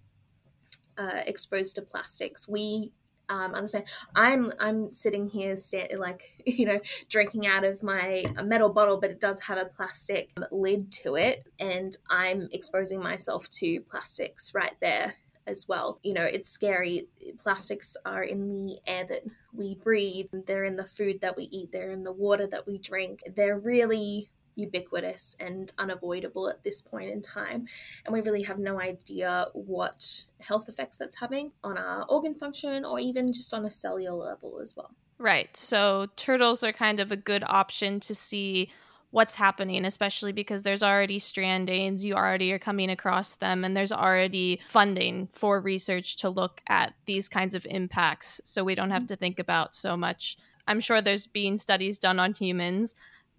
uh, 0.97 1.23
exposed 1.27 1.77
to 1.77 1.83
plastics. 1.83 2.49
We 2.49 2.93
um, 3.29 3.55
understand. 3.55 3.85
I'm 4.15 4.53
I'm 4.59 4.91
sitting 4.91 5.29
here, 5.29 5.57
like 5.97 6.23
you 6.47 6.67
know, 6.67 6.81
drinking 7.09 7.47
out 7.47 7.65
of 7.65 7.83
my 7.83 8.25
metal 8.45 8.71
bottle, 8.71 8.99
but 8.99 9.11
it 9.11 9.21
does 9.21 9.41
have 9.43 9.59
a 9.59 9.67
plastic 9.67 10.31
lid 10.51 10.93
to 11.05 11.17
it, 11.17 11.45
and 11.59 11.97
I'm 12.11 12.49
exposing 12.53 13.01
myself 13.01 13.49
to 13.51 13.81
plastics 13.83 14.55
right 14.55 14.77
there 14.81 15.15
as 15.49 15.67
well. 15.67 15.99
You 16.03 16.15
know, 16.15 16.25
it's 16.25 16.51
scary. 16.51 17.09
Plastics 17.39 17.97
are 18.05 18.23
in 18.23 18.67
the 18.67 18.79
air 18.87 19.05
that 19.09 19.25
we 19.53 19.75
breathe, 19.75 20.29
they're 20.47 20.65
in 20.65 20.77
the 20.77 20.85
food 20.85 21.21
that 21.23 21.37
we 21.37 21.45
eat, 21.45 21.73
they're 21.73 21.91
in 21.91 22.05
the 22.05 22.13
water 22.13 22.47
that 22.47 22.67
we 22.67 22.79
drink. 22.79 23.23
They're 23.35 23.59
really 23.59 24.31
ubiquitous 24.55 25.37
and 25.41 25.73
unavoidable 25.79 26.49
at 26.49 26.63
this 26.65 26.83
point 26.83 27.11
in 27.11 27.23
time. 27.23 27.67
And 28.05 28.13
we 28.13 28.21
really 28.21 28.43
have 28.43 28.59
no 28.59 28.81
idea 28.81 29.47
what 29.53 30.25
health 30.41 30.69
effects 30.69 30.99
that's 30.99 31.19
having 31.19 31.53
on 31.63 31.79
our 31.79 32.05
organ 32.09 32.35
function 32.35 32.85
or 32.85 32.99
even 32.99 33.33
just 33.33 33.55
on 33.55 33.65
a 33.65 33.71
cellular 33.71 34.27
level 34.27 34.61
as 34.61 34.77
well. 34.77 34.91
Right. 35.19 35.57
So 35.57 36.07
turtles 36.17 36.63
are 36.63 36.73
kind 36.73 37.01
of 37.01 37.11
a 37.11 37.17
good 37.17 37.45
option 37.47 38.01
to 38.01 38.15
see 38.15 38.71
what's 39.11 39.35
happening, 39.35 39.85
especially 39.85 40.33
because 40.33 40.63
there's 40.63 40.83
already 40.83 41.19
strandings, 41.19 42.03
you 42.03 42.15
already 42.15 42.53
are 42.53 42.59
coming 42.59 42.91
across 42.91 43.37
them, 43.37 43.65
and 43.65 43.77
there's 43.77 43.93
already 43.93 44.61
funding 44.69 45.29
for 45.33 45.61
research 45.61 46.17
to 46.17 46.29
look 46.29 46.61
at 46.69 46.95
these 47.07 47.29
kinds 47.29 47.55
of 47.55 47.67
impacts. 47.71 48.41
So 48.45 48.65
we 48.65 48.75
don't 48.75 48.91
have 48.91 49.03
mm-hmm. 49.03 49.07
to 49.07 49.17
think 49.17 49.39
about 49.39 49.75
so 49.75 49.97
much. 49.97 50.37
I'm 50.67 50.81
sure 50.81 51.01
there's 51.01 51.27
been 51.27 51.57
studies 51.57 51.99
done 51.99 52.19
on 52.19 52.35
humans. 52.35 52.95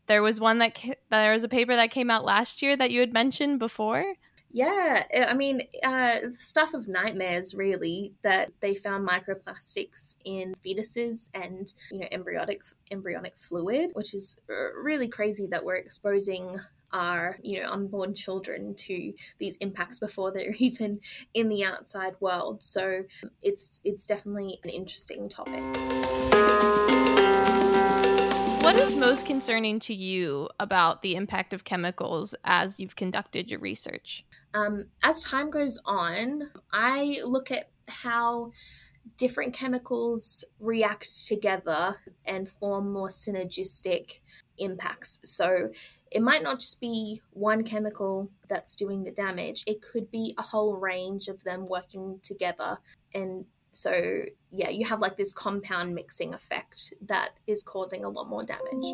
There 0.07 0.23
was 0.23 0.39
one 0.39 0.57
that 0.57 0.75
ca- 0.75 0.95
there 1.11 1.33
was 1.33 1.43
a 1.43 1.49
paper 1.49 1.75
that 1.75 1.91
came 1.91 2.09
out 2.09 2.25
last 2.25 2.63
year 2.63 2.75
that 2.75 2.89
you 2.89 2.99
had 2.99 3.13
mentioned 3.13 3.59
before. 3.59 4.15
Yeah, 4.51 5.03
I 5.27 5.35
mean, 5.35 5.61
uh, 5.83 6.17
stuff 6.35 6.73
of 6.73 6.87
nightmares, 6.87 7.53
really, 7.53 8.13
that 8.23 8.51
they 8.61 8.73
found 8.73 9.07
microplastics 9.07 10.15
in 10.25 10.55
fetuses 10.65 11.29
and, 11.35 11.71
you 11.91 11.99
know, 11.99 12.07
embryonic 12.11 12.63
embryonic 12.89 13.35
fluid, 13.37 13.91
which 13.93 14.15
is 14.15 14.39
really 14.47 15.07
crazy 15.07 15.45
that 15.47 15.63
we're 15.63 15.75
exposing 15.75 16.59
our, 16.91 17.37
you 17.43 17.61
know, 17.61 17.69
unborn 17.69 18.15
children 18.15 18.73
to 18.73 19.13
these 19.37 19.55
impacts 19.57 19.99
before 19.99 20.31
they're 20.31 20.55
even 20.57 20.99
in 21.35 21.49
the 21.49 21.63
outside 21.63 22.15
world. 22.19 22.63
So 22.63 23.03
it's 23.43 23.81
it's 23.83 24.07
definitely 24.07 24.59
an 24.63 24.71
interesting 24.71 25.29
topic. 25.29 25.61
What 28.61 28.75
is 28.75 28.97
most 28.97 29.25
concerning 29.25 29.79
to 29.79 29.93
you 29.93 30.49
about 30.59 31.01
the 31.01 31.15
impact 31.15 31.53
of 31.53 31.63
chemicals 31.63 32.35
as 32.43 32.79
you've 32.79 32.95
conducted 32.95 33.49
your 33.49 33.59
research? 33.59 34.25
Um, 34.53 34.85
as 35.01 35.23
time 35.23 35.49
goes 35.49 35.79
on, 35.85 36.51
I 36.73 37.21
look 37.23 37.51
at 37.51 37.69
how 37.87 38.51
different 39.17 39.53
chemicals 39.53 40.43
react 40.59 41.25
together 41.25 41.95
and 42.25 42.49
form 42.49 42.91
more 42.91 43.07
synergistic 43.07 44.19
impacts. 44.57 45.19
So 45.23 45.71
it 46.11 46.21
might 46.21 46.43
not 46.43 46.59
just 46.59 46.79
be 46.79 47.21
one 47.31 47.63
chemical 47.63 48.29
that's 48.47 48.75
doing 48.75 49.03
the 49.03 49.11
damage, 49.11 49.63
it 49.67 49.81
could 49.81 50.11
be 50.11 50.35
a 50.37 50.41
whole 50.41 50.75
range 50.77 51.27
of 51.27 51.43
them 51.43 51.65
working 51.65 52.19
together 52.23 52.77
and 53.13 53.45
so, 53.79 54.23
yeah, 54.51 54.67
you 54.67 54.85
have 54.87 54.99
like 54.99 55.15
this 55.15 55.31
compound 55.31 55.95
mixing 55.95 56.33
effect 56.33 56.93
that 57.07 57.29
is 57.47 57.63
causing 57.63 58.03
a 58.03 58.09
lot 58.09 58.27
more 58.27 58.43
damage. 58.43 58.93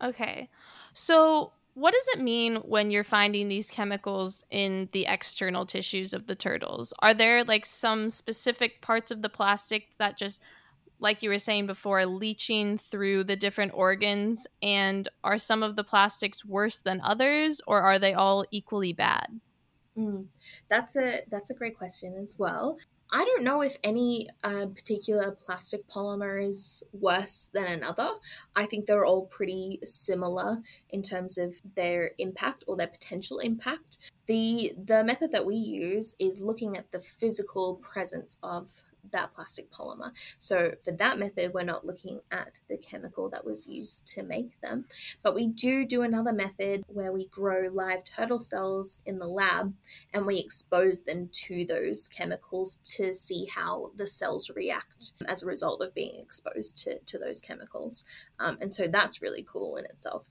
Okay. 0.00 0.48
So, 0.92 1.52
what 1.74 1.92
does 1.92 2.06
it 2.14 2.22
mean 2.22 2.58
when 2.58 2.92
you're 2.92 3.02
finding 3.02 3.48
these 3.48 3.72
chemicals 3.72 4.44
in 4.52 4.88
the 4.92 5.06
external 5.06 5.66
tissues 5.66 6.14
of 6.14 6.28
the 6.28 6.36
turtles? 6.36 6.94
Are 7.00 7.12
there 7.12 7.42
like 7.42 7.66
some 7.66 8.08
specific 8.08 8.80
parts 8.82 9.10
of 9.10 9.20
the 9.20 9.28
plastic 9.28 9.88
that 9.98 10.16
just 10.16 10.40
like 11.00 11.24
you 11.24 11.28
were 11.28 11.36
saying 11.36 11.66
before 11.66 12.06
leaching 12.06 12.78
through 12.78 13.24
the 13.24 13.34
different 13.34 13.72
organs 13.74 14.46
and 14.62 15.08
are 15.24 15.38
some 15.38 15.64
of 15.64 15.74
the 15.74 15.82
plastics 15.82 16.44
worse 16.44 16.78
than 16.78 17.00
others 17.02 17.60
or 17.66 17.82
are 17.82 17.98
they 17.98 18.14
all 18.14 18.44
equally 18.52 18.92
bad? 18.92 19.40
Mm, 19.98 20.26
that's 20.68 20.94
a 20.94 21.22
that's 21.28 21.50
a 21.50 21.54
great 21.54 21.76
question 21.76 22.14
as 22.22 22.38
well. 22.38 22.78
I 23.14 23.24
don't 23.24 23.44
know 23.44 23.62
if 23.62 23.76
any 23.84 24.28
uh, 24.42 24.66
particular 24.66 25.30
plastic 25.30 25.86
polymer 25.88 26.44
is 26.44 26.82
worse 26.92 27.48
than 27.54 27.66
another. 27.66 28.10
I 28.56 28.66
think 28.66 28.86
they're 28.86 29.04
all 29.04 29.26
pretty 29.26 29.78
similar 29.84 30.58
in 30.90 31.00
terms 31.00 31.38
of 31.38 31.54
their 31.76 32.10
impact 32.18 32.64
or 32.66 32.76
their 32.76 32.88
potential 32.88 33.38
impact. 33.38 33.98
The 34.26 34.74
the 34.76 35.04
method 35.04 35.30
that 35.30 35.46
we 35.46 35.54
use 35.54 36.16
is 36.18 36.40
looking 36.40 36.76
at 36.76 36.90
the 36.90 36.98
physical 36.98 37.76
presence 37.76 38.36
of 38.42 38.68
that 39.12 39.34
plastic 39.34 39.70
polymer. 39.70 40.12
So 40.38 40.72
for 40.84 40.92
that 40.92 41.18
method, 41.18 41.52
we're 41.52 41.62
not 41.62 41.86
looking 41.86 42.20
at 42.30 42.52
the 42.68 42.76
chemical 42.76 43.28
that 43.30 43.44
was 43.44 43.66
used 43.66 44.06
to 44.08 44.22
make 44.22 44.60
them, 44.60 44.86
but 45.22 45.34
we 45.34 45.46
do 45.46 45.86
do 45.86 46.02
another 46.02 46.32
method 46.32 46.84
where 46.88 47.12
we 47.12 47.26
grow 47.26 47.68
live 47.72 48.04
turtle 48.04 48.40
cells 48.40 49.00
in 49.06 49.18
the 49.18 49.26
lab 49.26 49.74
and 50.12 50.26
we 50.26 50.38
expose 50.38 51.02
them 51.02 51.28
to 51.32 51.64
those 51.64 52.08
chemicals 52.08 52.76
to 52.84 53.14
see 53.14 53.46
how 53.46 53.90
the 53.96 54.06
cells 54.06 54.50
react 54.54 55.12
as 55.26 55.42
a 55.42 55.46
result 55.46 55.82
of 55.82 55.94
being 55.94 56.18
exposed 56.20 56.78
to, 56.78 56.98
to 57.00 57.18
those 57.18 57.40
chemicals. 57.40 58.04
Um, 58.38 58.58
and 58.60 58.72
so 58.72 58.86
that's 58.86 59.22
really 59.22 59.46
cool 59.46 59.76
in 59.76 59.84
itself. 59.86 60.26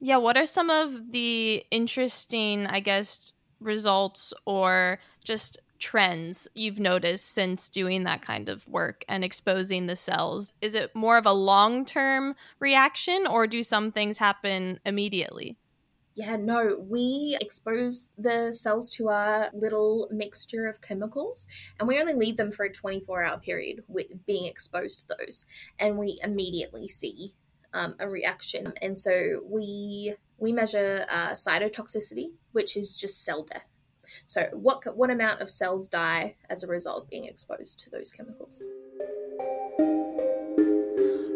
Yeah, 0.00 0.18
what 0.18 0.36
are 0.36 0.46
some 0.46 0.70
of 0.70 1.12
the 1.12 1.64
interesting, 1.70 2.66
I 2.66 2.80
guess, 2.80 3.32
results 3.60 4.34
or 4.44 4.98
just 5.24 5.58
trends 5.78 6.48
you've 6.54 6.78
noticed 6.78 7.26
since 7.32 7.68
doing 7.68 8.04
that 8.04 8.22
kind 8.22 8.48
of 8.48 8.66
work 8.68 9.04
and 9.08 9.24
exposing 9.24 9.86
the 9.86 9.96
cells? 9.96 10.52
Is 10.60 10.74
it 10.74 10.94
more 10.94 11.16
of 11.18 11.26
a 11.26 11.32
long 11.32 11.84
term 11.84 12.34
reaction 12.58 13.26
or 13.26 13.46
do 13.46 13.62
some 13.62 13.92
things 13.92 14.18
happen 14.18 14.80
immediately? 14.84 15.56
Yeah, 16.16 16.36
no, 16.36 16.76
we 16.78 17.36
expose 17.40 18.12
the 18.16 18.52
cells 18.52 18.88
to 18.90 19.08
a 19.08 19.50
little 19.52 20.08
mixture 20.12 20.68
of 20.68 20.80
chemicals 20.80 21.48
and 21.78 21.88
we 21.88 21.98
only 21.98 22.14
leave 22.14 22.36
them 22.36 22.52
for 22.52 22.64
a 22.64 22.72
24 22.72 23.24
hour 23.24 23.38
period 23.38 23.82
with 23.88 24.24
being 24.24 24.46
exposed 24.46 25.00
to 25.00 25.16
those. 25.18 25.46
And 25.78 25.98
we 25.98 26.20
immediately 26.22 26.86
see 26.86 27.34
um, 27.72 27.96
a 27.98 28.08
reaction. 28.08 28.72
And 28.80 28.96
so 28.98 29.40
we 29.44 30.14
we 30.38 30.52
measure 30.52 31.04
uh, 31.10 31.30
cytotoxicity, 31.30 32.34
which 32.52 32.76
is 32.76 32.96
just 32.96 33.24
cell 33.24 33.44
death. 33.44 33.73
So, 34.26 34.48
what 34.52 34.96
what 34.96 35.10
amount 35.10 35.40
of 35.40 35.50
cells 35.50 35.86
die 35.88 36.36
as 36.50 36.62
a 36.62 36.66
result 36.66 37.02
of 37.02 37.10
being 37.10 37.24
exposed 37.24 37.80
to 37.80 37.90
those 37.90 38.12
chemicals? 38.12 38.64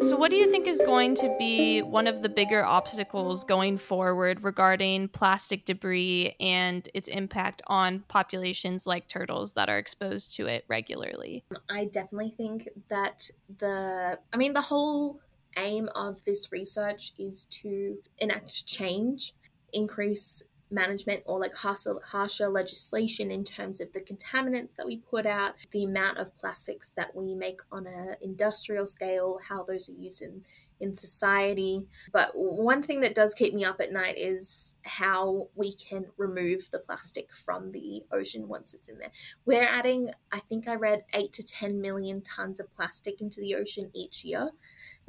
So, 0.08 0.16
what 0.16 0.30
do 0.30 0.38
you 0.38 0.50
think 0.50 0.66
is 0.66 0.80
going 0.80 1.16
to 1.16 1.36
be 1.38 1.82
one 1.82 2.06
of 2.06 2.22
the 2.22 2.30
bigger 2.30 2.64
obstacles 2.64 3.44
going 3.44 3.76
forward 3.76 4.42
regarding 4.42 5.08
plastic 5.08 5.66
debris 5.66 6.34
and 6.40 6.88
its 6.94 7.08
impact 7.08 7.60
on 7.66 8.00
populations 8.08 8.86
like 8.86 9.06
turtles 9.06 9.52
that 9.52 9.68
are 9.68 9.76
exposed 9.76 10.34
to 10.36 10.46
it 10.46 10.64
regularly? 10.66 11.44
I 11.68 11.84
definitely 11.86 12.30
think 12.30 12.70
that 12.88 13.30
the, 13.58 14.18
I 14.32 14.36
mean, 14.38 14.54
the 14.54 14.62
whole 14.62 15.20
aim 15.58 15.90
of 15.94 16.24
this 16.24 16.50
research 16.52 17.12
is 17.18 17.44
to 17.46 17.98
enact 18.18 18.66
change, 18.66 19.34
increase 19.74 20.42
management 20.70 21.22
or 21.26 21.40
like 21.40 21.54
harsher, 21.54 21.94
harsher 22.04 22.48
legislation 22.48 23.30
in 23.30 23.44
terms 23.44 23.80
of 23.80 23.92
the 23.92 24.00
contaminants 24.00 24.76
that 24.76 24.86
we 24.86 24.96
put 24.96 25.26
out, 25.26 25.54
the 25.72 25.84
amount 25.84 26.18
of 26.18 26.36
plastics 26.36 26.92
that 26.92 27.14
we 27.14 27.34
make 27.34 27.60
on 27.72 27.86
an 27.86 28.16
industrial 28.22 28.86
scale, 28.86 29.38
how 29.48 29.62
those 29.62 29.88
are 29.88 29.92
used 29.92 30.22
in, 30.22 30.42
in 30.80 30.94
society. 30.94 31.86
But 32.12 32.32
one 32.34 32.82
thing 32.82 33.00
that 33.00 33.14
does 33.14 33.34
keep 33.34 33.54
me 33.54 33.64
up 33.64 33.80
at 33.80 33.92
night 33.92 34.16
is 34.18 34.74
how 34.84 35.48
we 35.54 35.74
can 35.74 36.06
remove 36.16 36.70
the 36.70 36.78
plastic 36.78 37.28
from 37.34 37.72
the 37.72 38.04
ocean 38.12 38.48
once 38.48 38.74
it's 38.74 38.88
in 38.88 38.98
there. 38.98 39.12
We're 39.44 39.68
adding, 39.68 40.10
I 40.32 40.40
think 40.40 40.68
I 40.68 40.74
read, 40.74 41.04
8 41.12 41.32
to 41.32 41.42
10 41.42 41.80
million 41.80 42.20
tons 42.22 42.60
of 42.60 42.70
plastic 42.70 43.20
into 43.20 43.40
the 43.40 43.54
ocean 43.54 43.90
each 43.94 44.24
year 44.24 44.50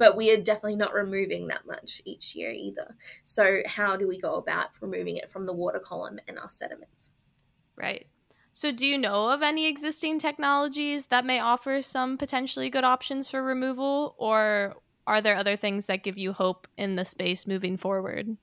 but 0.00 0.16
we 0.16 0.30
are 0.30 0.40
definitely 0.40 0.76
not 0.76 0.94
removing 0.94 1.46
that 1.48 1.66
much 1.66 2.00
each 2.06 2.34
year 2.34 2.50
either. 2.50 2.96
So, 3.22 3.60
how 3.66 3.96
do 3.96 4.08
we 4.08 4.18
go 4.18 4.36
about 4.36 4.70
removing 4.80 5.16
it 5.16 5.30
from 5.30 5.44
the 5.44 5.52
water 5.52 5.78
column 5.78 6.18
and 6.26 6.38
our 6.38 6.48
sediments? 6.48 7.10
Right. 7.76 8.06
So, 8.54 8.72
do 8.72 8.86
you 8.86 8.96
know 8.96 9.30
of 9.30 9.42
any 9.42 9.68
existing 9.68 10.18
technologies 10.18 11.06
that 11.06 11.26
may 11.26 11.38
offer 11.38 11.82
some 11.82 12.16
potentially 12.16 12.70
good 12.70 12.82
options 12.82 13.28
for 13.28 13.42
removal, 13.44 14.16
or 14.16 14.76
are 15.06 15.20
there 15.20 15.36
other 15.36 15.56
things 15.56 15.86
that 15.86 16.02
give 16.02 16.16
you 16.16 16.32
hope 16.32 16.66
in 16.78 16.94
the 16.94 17.04
space 17.04 17.46
moving 17.46 17.76
forward? 17.76 18.38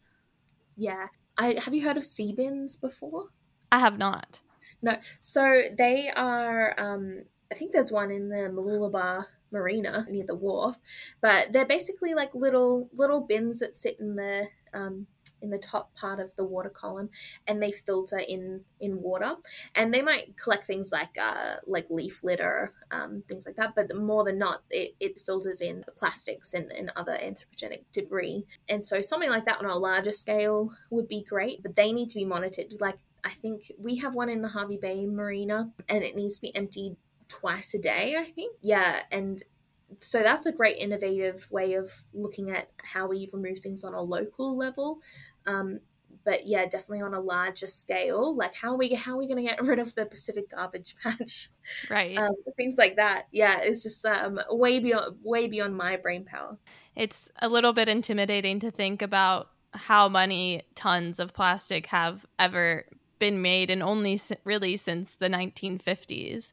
Yeah. 0.75 1.07
I, 1.39 1.55
have 1.63 1.73
you 1.73 1.83
heard 1.87 1.97
of 1.97 2.05
sea 2.05 2.33
bins 2.33 2.77
before? 2.77 3.29
I 3.71 3.79
have 3.79 3.97
not. 3.97 4.41
No. 4.83 4.97
So, 5.19 5.63
they 5.75 6.11
are, 6.15 6.75
um, 6.77 7.23
I 7.51 7.55
think 7.55 7.71
there's 7.71 7.91
one 7.91 8.11
in 8.11 8.29
the 8.29 8.51
Mooloolaba 8.53 9.25
marina 9.51 10.05
near 10.09 10.25
the 10.25 10.35
wharf 10.35 10.77
but 11.21 11.51
they're 11.51 11.65
basically 11.65 12.13
like 12.13 12.33
little 12.33 12.89
little 12.95 13.21
bins 13.21 13.59
that 13.59 13.75
sit 13.75 13.99
in 13.99 14.15
the 14.15 14.47
um, 14.73 15.07
in 15.41 15.49
the 15.49 15.57
top 15.57 15.93
part 15.95 16.19
of 16.19 16.35
the 16.35 16.43
water 16.43 16.69
column 16.69 17.09
and 17.47 17.61
they 17.61 17.71
filter 17.71 18.17
in 18.17 18.61
in 18.79 19.01
water. 19.01 19.35
And 19.75 19.93
they 19.93 20.01
might 20.01 20.37
collect 20.37 20.65
things 20.65 20.91
like 20.91 21.17
uh, 21.21 21.55
like 21.65 21.87
leaf 21.89 22.23
litter 22.23 22.73
um, 22.91 23.23
things 23.27 23.45
like 23.45 23.55
that 23.55 23.75
but 23.75 23.95
more 23.95 24.23
than 24.23 24.37
not 24.37 24.63
it, 24.69 24.95
it 24.99 25.19
filters 25.25 25.61
in 25.61 25.83
plastics 25.95 26.53
and, 26.53 26.71
and 26.71 26.91
other 26.95 27.17
anthropogenic 27.21 27.83
debris. 27.91 28.45
And 28.69 28.85
so 28.85 29.01
something 29.01 29.29
like 29.29 29.45
that 29.45 29.59
on 29.59 29.65
a 29.65 29.77
larger 29.77 30.11
scale 30.11 30.71
would 30.89 31.07
be 31.07 31.23
great 31.23 31.61
but 31.63 31.75
they 31.75 31.91
need 31.91 32.09
to 32.09 32.15
be 32.15 32.25
monitored. 32.25 32.73
Like 32.79 32.97
I 33.23 33.31
think 33.31 33.71
we 33.77 33.97
have 33.97 34.15
one 34.15 34.29
in 34.29 34.41
the 34.41 34.49
Hervey 34.49 34.77
Bay 34.77 35.05
Marina 35.05 35.71
and 35.89 36.03
it 36.03 36.15
needs 36.15 36.35
to 36.35 36.41
be 36.41 36.55
emptied 36.55 36.95
twice 37.27 37.73
a 37.73 37.79
day, 37.79 38.15
I 38.17 38.31
think. 38.31 38.55
Yeah, 38.61 39.01
and 39.11 39.43
so 40.01 40.21
that's 40.21 40.45
a 40.45 40.51
great 40.51 40.77
innovative 40.77 41.47
way 41.51 41.73
of 41.73 41.91
looking 42.13 42.51
at 42.51 42.69
how 42.77 43.07
we 43.07 43.29
remove 43.31 43.59
things 43.59 43.83
on 43.83 43.93
a 43.93 44.01
local 44.01 44.57
level. 44.57 44.99
Um, 45.45 45.79
but 46.27 46.45
yeah, 46.45 46.65
definitely 46.65 47.01
on 47.01 47.13
a 47.13 47.21
larger 47.21 47.67
scale. 47.67 48.35
Like 48.35 48.53
how 48.53 48.73
are 48.73 48.77
we 48.77 48.93
how 48.93 49.13
are 49.13 49.17
we 49.17 49.27
going 49.27 49.43
to 49.43 49.49
get 49.49 49.63
rid 49.63 49.79
of 49.79 49.95
the 49.95 50.05
Pacific 50.05 50.51
garbage 50.51 50.95
patch? 51.03 51.49
Right. 51.89 52.17
Um, 52.17 52.35
things 52.57 52.77
like 52.77 52.97
that. 52.97 53.27
Yeah, 53.31 53.59
it's 53.61 53.81
just 53.81 54.05
um, 54.05 54.39
way 54.49 54.79
beyond 54.79 55.17
way 55.23 55.47
beyond 55.47 55.77
my 55.77 55.95
brain 55.95 56.25
power. 56.25 56.57
It's 56.95 57.31
a 57.41 57.47
little 57.47 57.71
bit 57.71 57.87
intimidating 57.87 58.59
to 58.59 58.71
think 58.71 59.01
about 59.01 59.51
how 59.73 60.09
many 60.09 60.63
tons 60.75 61.19
of 61.19 61.33
plastic 61.33 61.85
have 61.87 62.25
ever 62.39 62.85
been 63.19 63.41
made, 63.41 63.71
and 63.71 63.81
only 63.81 64.19
really 64.43 64.75
since 64.75 65.15
the 65.15 65.29
1950s. 65.29 66.51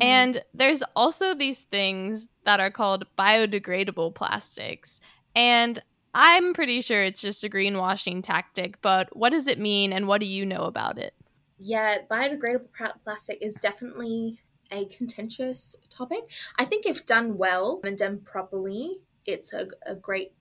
Mm-hmm. 0.00 0.08
And 0.08 0.42
there's 0.54 0.82
also 0.94 1.34
these 1.34 1.62
things 1.62 2.28
that 2.44 2.60
are 2.60 2.70
called 2.70 3.06
biodegradable 3.18 4.14
plastics. 4.14 5.00
And 5.34 5.78
I'm 6.14 6.54
pretty 6.54 6.80
sure 6.80 7.02
it's 7.02 7.20
just 7.20 7.44
a 7.44 7.48
greenwashing 7.48 8.22
tactic, 8.22 8.80
but 8.82 9.14
what 9.14 9.30
does 9.30 9.46
it 9.46 9.58
mean 9.58 9.92
and 9.92 10.06
what 10.06 10.20
do 10.20 10.26
you 10.26 10.46
know 10.46 10.62
about 10.62 10.98
it? 10.98 11.14
Yeah, 11.58 11.98
biodegradable 12.10 12.68
plastic 13.04 13.38
is 13.40 13.56
definitely 13.56 14.40
a 14.70 14.86
contentious 14.86 15.76
topic. 15.88 16.30
I 16.58 16.64
think 16.64 16.86
if 16.86 17.06
done 17.06 17.36
well 17.38 17.80
and 17.84 17.96
done 17.96 18.20
properly, 18.20 19.02
it's 19.24 19.52
a, 19.52 19.68
a 19.84 19.94
great 19.94 20.32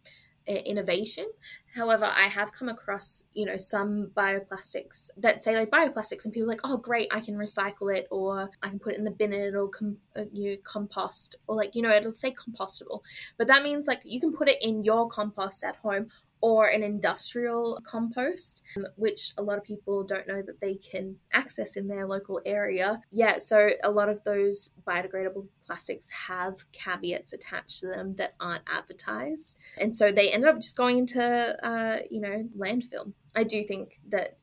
innovation. 0.48 1.26
However, 1.74 2.06
I 2.06 2.28
have 2.28 2.54
come 2.54 2.70
across, 2.70 3.24
you 3.34 3.46
know, 3.46 3.58
some 3.58 4.12
bioplastics 4.16 5.10
that 5.18 5.42
say 5.42 5.58
like 5.58 5.70
bioplastics, 5.72 6.24
and 6.24 6.34
people 6.34 6.48
like, 6.48 6.62
oh, 6.64 6.78
great, 6.78 7.10
I 7.12 7.20
can 7.20 7.36
recycle 7.36 7.94
it, 7.96 8.08
or 8.12 8.50
I 8.64 8.70
can 8.70 8.80
put 8.80 8.94
it 8.94 9.00
in 9.00 9.04
the 9.04 9.12
bin 9.12 9.34
and 9.34 9.44
it'll 9.44 9.68
com- 9.68 9.98
uh, 10.16 10.24
you 10.32 10.58
compost, 10.64 11.36
or 11.48 11.56
like, 11.56 11.76
you 11.76 11.82
know, 11.82 11.92
it'll 11.92 12.12
say 12.12 12.34
compostable. 12.34 13.02
But 13.38 13.48
that 13.48 13.64
means 13.64 13.88
like 13.88 14.02
you 14.06 14.20
can 14.20 14.34
put 14.34 14.48
it 14.48 14.62
in 14.62 14.84
your 14.84 15.10
compost 15.10 15.64
at 15.64 15.76
home, 15.78 16.08
or 16.46 16.68
an 16.68 16.84
industrial 16.84 17.82
compost, 17.84 18.62
um, 18.78 18.86
which 18.98 19.34
a 19.40 19.42
lot 19.42 19.58
of 19.58 19.64
people 19.64 20.04
don't 20.04 20.28
know 20.28 20.44
that 20.44 20.62
they 20.62 20.76
can 20.76 21.16
access 21.34 21.76
in 21.76 21.88
their 21.88 22.06
local 22.06 22.40
area. 22.46 23.02
Yeah, 23.10 23.40
so 23.40 23.72
a 23.84 23.90
lot 23.90 24.10
of 24.10 24.24
those 24.26 24.70
biodegradable 24.88 25.48
plastics 25.66 26.08
have 26.28 26.72
caveats 26.72 27.34
attached 27.34 27.80
to 27.80 27.88
them 27.88 28.14
that 28.18 28.36
aren't 28.40 28.62
advertised. 28.72 29.58
And 29.82 29.96
so 29.96 30.12
they 30.12 30.32
end 30.32 30.46
up 30.46 30.58
just 30.58 30.78
going 30.78 31.00
into, 31.00 31.20
uh, 31.66 32.02
you 32.12 32.22
know, 32.22 32.48
landfill. 32.56 33.12
I 33.36 33.44
do 33.44 33.64
think 33.64 34.00
that, 34.10 34.38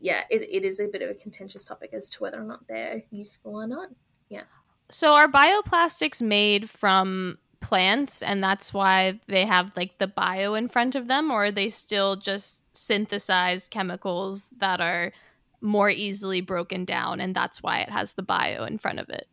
yeah, 0.00 0.22
it, 0.30 0.48
it 0.50 0.64
is 0.64 0.80
a 0.80 0.88
bit 0.88 1.02
of 1.02 1.10
a 1.10 1.14
contentious 1.14 1.66
topic 1.66 1.90
as 1.92 2.08
to 2.12 2.22
whether 2.22 2.40
or 2.40 2.46
not 2.46 2.66
they're 2.66 3.02
useful 3.10 3.56
or 3.56 3.66
not. 3.66 3.90
Yeah. 4.30 4.44
So 4.88 5.12
are 5.12 5.28
bioplastics 5.28 6.22
made 6.22 6.70
from 6.70 7.36
plants 7.62 8.22
and 8.22 8.42
that's 8.42 8.74
why 8.74 9.18
they 9.28 9.46
have 9.46 9.72
like 9.76 9.96
the 9.98 10.06
bio 10.06 10.54
in 10.54 10.68
front 10.68 10.94
of 10.94 11.08
them 11.08 11.30
or 11.30 11.46
are 11.46 11.50
they 11.50 11.68
still 11.68 12.16
just 12.16 12.64
synthesized 12.76 13.70
chemicals 13.70 14.50
that 14.58 14.80
are 14.80 15.12
more 15.60 15.88
easily 15.88 16.40
broken 16.40 16.84
down 16.84 17.20
and 17.20 17.34
that's 17.34 17.62
why 17.62 17.78
it 17.78 17.88
has 17.88 18.12
the 18.12 18.22
bio 18.22 18.64
in 18.64 18.76
front 18.76 18.98
of 18.98 19.08
it 19.08 19.26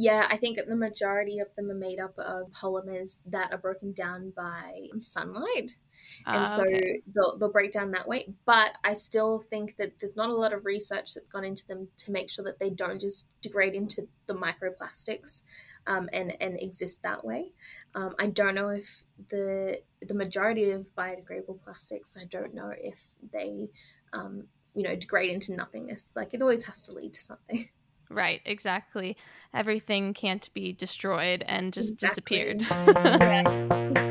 yeah, 0.00 0.28
I 0.30 0.36
think 0.36 0.60
the 0.64 0.76
majority 0.76 1.40
of 1.40 1.52
them 1.56 1.72
are 1.72 1.74
made 1.74 1.98
up 1.98 2.16
of 2.18 2.52
polymers 2.52 3.22
that 3.26 3.50
are 3.50 3.58
broken 3.58 3.92
down 3.92 4.30
by 4.30 4.86
sunlight. 5.00 5.76
And 6.24 6.44
uh, 6.44 6.46
so 6.46 6.64
they'll, 7.12 7.36
they'll 7.36 7.50
break 7.50 7.72
down 7.72 7.90
that 7.90 8.06
way. 8.06 8.32
But 8.46 8.74
I 8.84 8.94
still 8.94 9.40
think 9.40 9.76
that 9.78 9.94
there's 9.98 10.14
not 10.14 10.30
a 10.30 10.34
lot 10.34 10.52
of 10.52 10.64
research 10.64 11.14
that's 11.14 11.28
gone 11.28 11.42
into 11.42 11.66
them 11.66 11.88
to 11.96 12.12
make 12.12 12.30
sure 12.30 12.44
that 12.44 12.60
they 12.60 12.70
don't 12.70 13.00
just 13.00 13.28
degrade 13.42 13.74
into 13.74 14.06
the 14.28 14.34
microplastics 14.34 15.42
um, 15.88 16.08
and, 16.12 16.36
and 16.40 16.60
exist 16.60 17.02
that 17.02 17.24
way. 17.24 17.52
Um, 17.94 18.14
I 18.20 18.26
don't 18.26 18.54
know 18.54 18.68
if 18.68 19.04
the 19.28 19.80
the 20.00 20.14
majority 20.14 20.70
of 20.70 20.94
biodegradable 20.94 21.60
plastics, 21.64 22.16
I 22.16 22.24
don't 22.24 22.54
know 22.54 22.72
if 22.78 23.02
they, 23.32 23.70
um, 24.12 24.44
you 24.74 24.84
know, 24.84 24.94
degrade 24.94 25.30
into 25.30 25.54
nothingness. 25.54 26.12
Like 26.14 26.34
it 26.34 26.42
always 26.42 26.64
has 26.64 26.84
to 26.84 26.92
lead 26.92 27.14
to 27.14 27.20
something. 27.20 27.68
Right, 28.10 28.40
exactly. 28.46 29.18
Everything 29.52 30.14
can't 30.14 30.48
be 30.54 30.72
destroyed 30.72 31.44
and 31.46 31.74
just 31.74 32.02
exactly. 32.02 32.54
disappeared. 32.54 34.04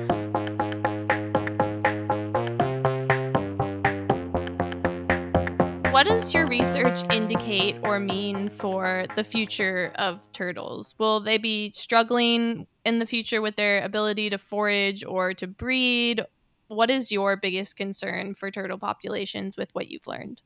what 5.97 6.05
does 6.05 6.31
your 6.31 6.45
research 6.45 6.99
indicate 7.11 7.75
or 7.81 7.99
mean 7.99 8.49
for 8.49 9.07
the 9.15 9.23
future 9.23 9.91
of 9.95 10.19
turtles? 10.31 10.93
Will 10.99 11.19
they 11.19 11.39
be 11.39 11.71
struggling 11.71 12.67
in 12.85 12.99
the 12.99 13.05
future 13.07 13.41
with 13.41 13.55
their 13.55 13.83
ability 13.83 14.29
to 14.29 14.37
forage 14.37 15.03
or 15.03 15.33
to 15.33 15.47
breed? 15.47 16.21
What 16.67 16.91
is 16.91 17.11
your 17.11 17.35
biggest 17.35 17.77
concern 17.77 18.35
for 18.35 18.51
turtle 18.51 18.77
populations 18.77 19.57
with 19.57 19.73
what 19.73 19.87
you've 19.87 20.05
learned? 20.05 20.43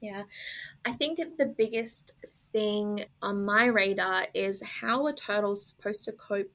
Yeah, 0.00 0.24
I 0.84 0.90
think 0.90 1.18
that 1.18 1.38
the 1.38 1.46
biggest 1.46 2.10
thing 2.52 3.04
on 3.22 3.44
my 3.44 3.66
radar 3.66 4.26
is 4.34 4.60
how 4.60 5.06
a 5.06 5.12
turtle's 5.12 5.64
supposed 5.64 6.04
to 6.06 6.12
cope 6.14 6.50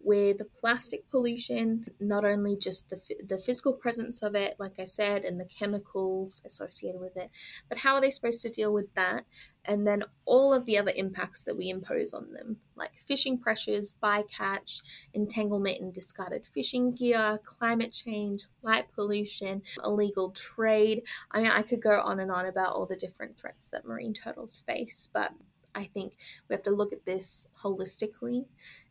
with 0.00 0.40
plastic 0.58 1.08
pollution, 1.10 1.84
not 2.00 2.24
only 2.24 2.56
just 2.56 2.88
the, 2.88 3.00
the 3.26 3.38
physical 3.38 3.72
presence 3.72 4.22
of 4.22 4.34
it, 4.34 4.54
like 4.58 4.78
I 4.78 4.84
said, 4.84 5.24
and 5.24 5.40
the 5.40 5.44
chemicals 5.44 6.42
associated 6.46 7.00
with 7.00 7.16
it, 7.16 7.30
but 7.68 7.78
how 7.78 7.94
are 7.94 8.00
they 8.00 8.10
supposed 8.10 8.42
to 8.42 8.50
deal 8.50 8.72
with 8.72 8.94
that? 8.94 9.24
And 9.64 9.86
then 9.86 10.04
all 10.24 10.54
of 10.54 10.64
the 10.64 10.78
other 10.78 10.92
impacts 10.96 11.42
that 11.44 11.56
we 11.56 11.68
impose 11.68 12.14
on 12.14 12.32
them, 12.32 12.56
like 12.74 12.92
fishing 13.06 13.38
pressures, 13.38 13.92
bycatch, 14.02 14.80
entanglement 15.12 15.80
in 15.80 15.92
discarded 15.92 16.46
fishing 16.46 16.94
gear, 16.94 17.38
climate 17.44 17.92
change, 17.92 18.46
light 18.62 18.86
pollution, 18.94 19.62
illegal 19.84 20.30
trade. 20.30 21.02
I 21.32 21.42
mean, 21.42 21.50
I 21.50 21.62
could 21.62 21.82
go 21.82 22.00
on 22.00 22.20
and 22.20 22.30
on 22.30 22.46
about 22.46 22.72
all 22.72 22.86
the 22.86 22.96
different 22.96 23.36
threats 23.36 23.68
that 23.70 23.84
marine 23.84 24.14
turtles 24.14 24.62
face, 24.66 25.08
but 25.12 25.32
I 25.74 25.84
think 25.84 26.14
we 26.48 26.54
have 26.54 26.62
to 26.64 26.70
look 26.70 26.92
at 26.92 27.04
this 27.04 27.48
holistically 27.62 28.46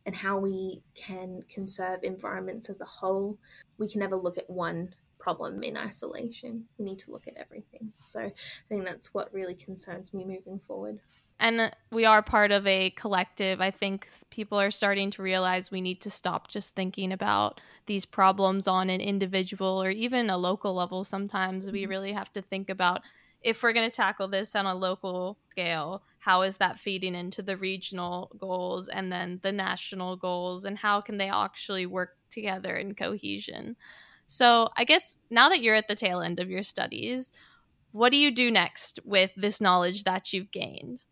and 0.05 0.15
how 0.15 0.37
we 0.37 0.83
can 0.95 1.43
conserve 1.53 2.03
environments 2.03 2.69
as 2.69 2.81
a 2.81 2.85
whole. 2.85 3.37
We 3.77 3.89
can 3.89 3.99
never 3.99 4.15
look 4.15 4.37
at 4.37 4.49
one 4.49 4.95
problem 5.19 5.63
in 5.63 5.77
isolation. 5.77 6.65
We 6.77 6.85
need 6.85 6.99
to 6.99 7.11
look 7.11 7.27
at 7.27 7.37
everything. 7.37 7.91
So 8.01 8.21
I 8.21 8.33
think 8.69 8.85
that's 8.85 9.13
what 9.13 9.33
really 9.33 9.55
concerns 9.55 10.13
me 10.13 10.23
moving 10.23 10.59
forward. 10.59 10.99
And 11.39 11.71
we 11.91 12.05
are 12.05 12.23
part 12.23 12.51
of 12.51 12.65
a 12.65 12.89
collective. 12.91 13.61
I 13.61 13.69
think 13.69 14.07
people 14.31 14.59
are 14.59 14.71
starting 14.71 15.11
to 15.11 15.21
realize 15.21 15.69
we 15.69 15.81
need 15.81 16.01
to 16.01 16.09
stop 16.09 16.47
just 16.47 16.75
thinking 16.75 17.11
about 17.11 17.61
these 17.85 18.05
problems 18.05 18.67
on 18.67 18.89
an 18.89 19.01
individual 19.01 19.81
or 19.81 19.91
even 19.91 20.31
a 20.31 20.37
local 20.37 20.73
level. 20.73 21.03
Sometimes 21.03 21.71
we 21.71 21.81
mm-hmm. 21.81 21.89
really 21.89 22.11
have 22.11 22.33
to 22.33 22.41
think 22.41 22.69
about 22.69 23.01
if 23.41 23.63
we're 23.63 23.73
going 23.73 23.89
to 23.89 23.95
tackle 23.95 24.27
this 24.27 24.55
on 24.55 24.65
a 24.65 24.75
local 24.75 25.37
scale, 25.49 26.03
how 26.19 26.41
is 26.41 26.57
that 26.57 26.79
feeding 26.79 27.15
into 27.15 27.41
the 27.41 27.57
regional 27.57 28.31
goals 28.37 28.87
and 28.87 29.11
then 29.11 29.39
the 29.43 29.51
national 29.51 30.15
goals, 30.17 30.65
and 30.65 30.77
how 30.77 31.01
can 31.01 31.17
they 31.17 31.29
actually 31.29 31.85
work 31.85 32.17
together 32.29 32.75
in 32.75 32.95
cohesion? 32.95 33.75
So, 34.25 34.69
I 34.75 34.83
guess 34.83 35.17
now 35.29 35.49
that 35.49 35.61
you're 35.61 35.75
at 35.75 35.87
the 35.87 35.95
tail 35.95 36.21
end 36.21 36.39
of 36.39 36.49
your 36.49 36.63
studies, 36.63 37.31
what 37.91 38.11
do 38.11 38.17
you 38.17 38.31
do 38.31 38.51
next 38.51 38.99
with 39.05 39.31
this 39.37 39.61
knowledge 39.61 40.03
that 40.03 40.33
you've 40.33 40.51
gained? 40.51 41.03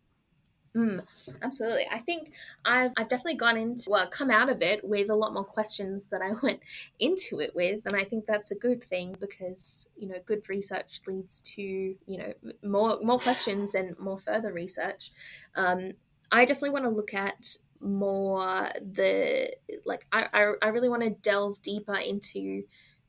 Mm, 0.76 1.02
absolutely. 1.40 1.86
I 1.90 2.00
think 2.00 2.32
I've 2.66 2.92
I've 2.98 3.08
definitely 3.08 3.36
gone 3.36 3.56
into 3.56 3.88
well, 3.88 4.06
come 4.08 4.30
out 4.30 4.50
of 4.50 4.60
it 4.60 4.86
with 4.86 5.08
a 5.08 5.14
lot 5.14 5.32
more 5.32 5.44
questions 5.44 6.06
that 6.10 6.20
I 6.20 6.32
went 6.42 6.60
into 6.98 7.40
it 7.40 7.54
with, 7.54 7.80
and 7.86 7.96
I 7.96 8.04
think 8.04 8.26
that's 8.26 8.50
a 8.50 8.54
good 8.54 8.84
thing 8.84 9.16
because 9.18 9.88
you 9.96 10.06
know 10.06 10.16
good 10.26 10.46
research 10.50 11.00
leads 11.06 11.40
to 11.56 11.62
you 11.62 12.18
know 12.18 12.34
more 12.62 12.98
more 13.02 13.18
questions 13.18 13.74
and 13.74 13.98
more 13.98 14.18
further 14.18 14.52
research. 14.52 15.12
Um, 15.54 15.92
I 16.30 16.44
definitely 16.44 16.70
want 16.70 16.84
to 16.84 16.90
look 16.90 17.14
at 17.14 17.56
more 17.80 18.68
the 18.78 19.56
like 19.86 20.06
I 20.12 20.28
I, 20.34 20.52
I 20.60 20.68
really 20.68 20.90
want 20.90 21.04
to 21.04 21.10
delve 21.10 21.62
deeper 21.62 21.96
into 21.96 22.64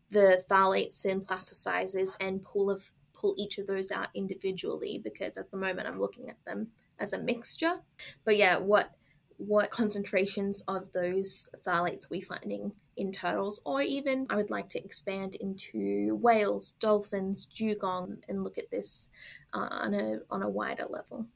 the 0.10 0.42
phthalates 0.50 1.04
and 1.04 1.28
plasticizers 1.28 2.16
and 2.22 2.44
pull 2.44 2.70
of 2.72 2.94
pull 3.14 3.36
each 3.38 3.58
of 3.58 3.68
those 3.68 3.92
out 3.92 4.08
individually 4.14 5.02
because 5.04 5.36
at 5.36 5.52
the 5.52 5.58
moment 5.58 5.88
I'm 5.88 6.00
looking 6.00 6.30
at 6.30 6.38
them 6.46 6.68
as 7.00 7.14
a 7.14 7.20
mixture. 7.20 7.82
But 8.26 8.38
yeah, 8.38 8.58
what 8.58 8.92
what 9.38 9.70
concentrations 9.70 10.64
of 10.68 10.92
those 10.94 11.48
phthalates 11.66 12.10
we 12.10 12.22
finding 12.22 12.72
in 12.96 13.12
turtles, 13.12 13.62
or 13.66 13.82
even 13.82 14.26
I 14.30 14.36
would 14.36 14.50
like 14.50 14.70
to 14.70 14.84
expand 14.84 15.36
into 15.36 16.16
whales, 16.16 16.72
dolphins, 16.72 17.46
dugong, 17.46 18.18
and 18.28 18.44
look 18.44 18.58
at 18.58 18.72
this 18.72 19.10
uh, 19.54 19.68
on 19.70 19.94
a 19.94 20.20
on 20.32 20.42
a 20.42 20.50
wider 20.50 20.86
level. 20.90 21.28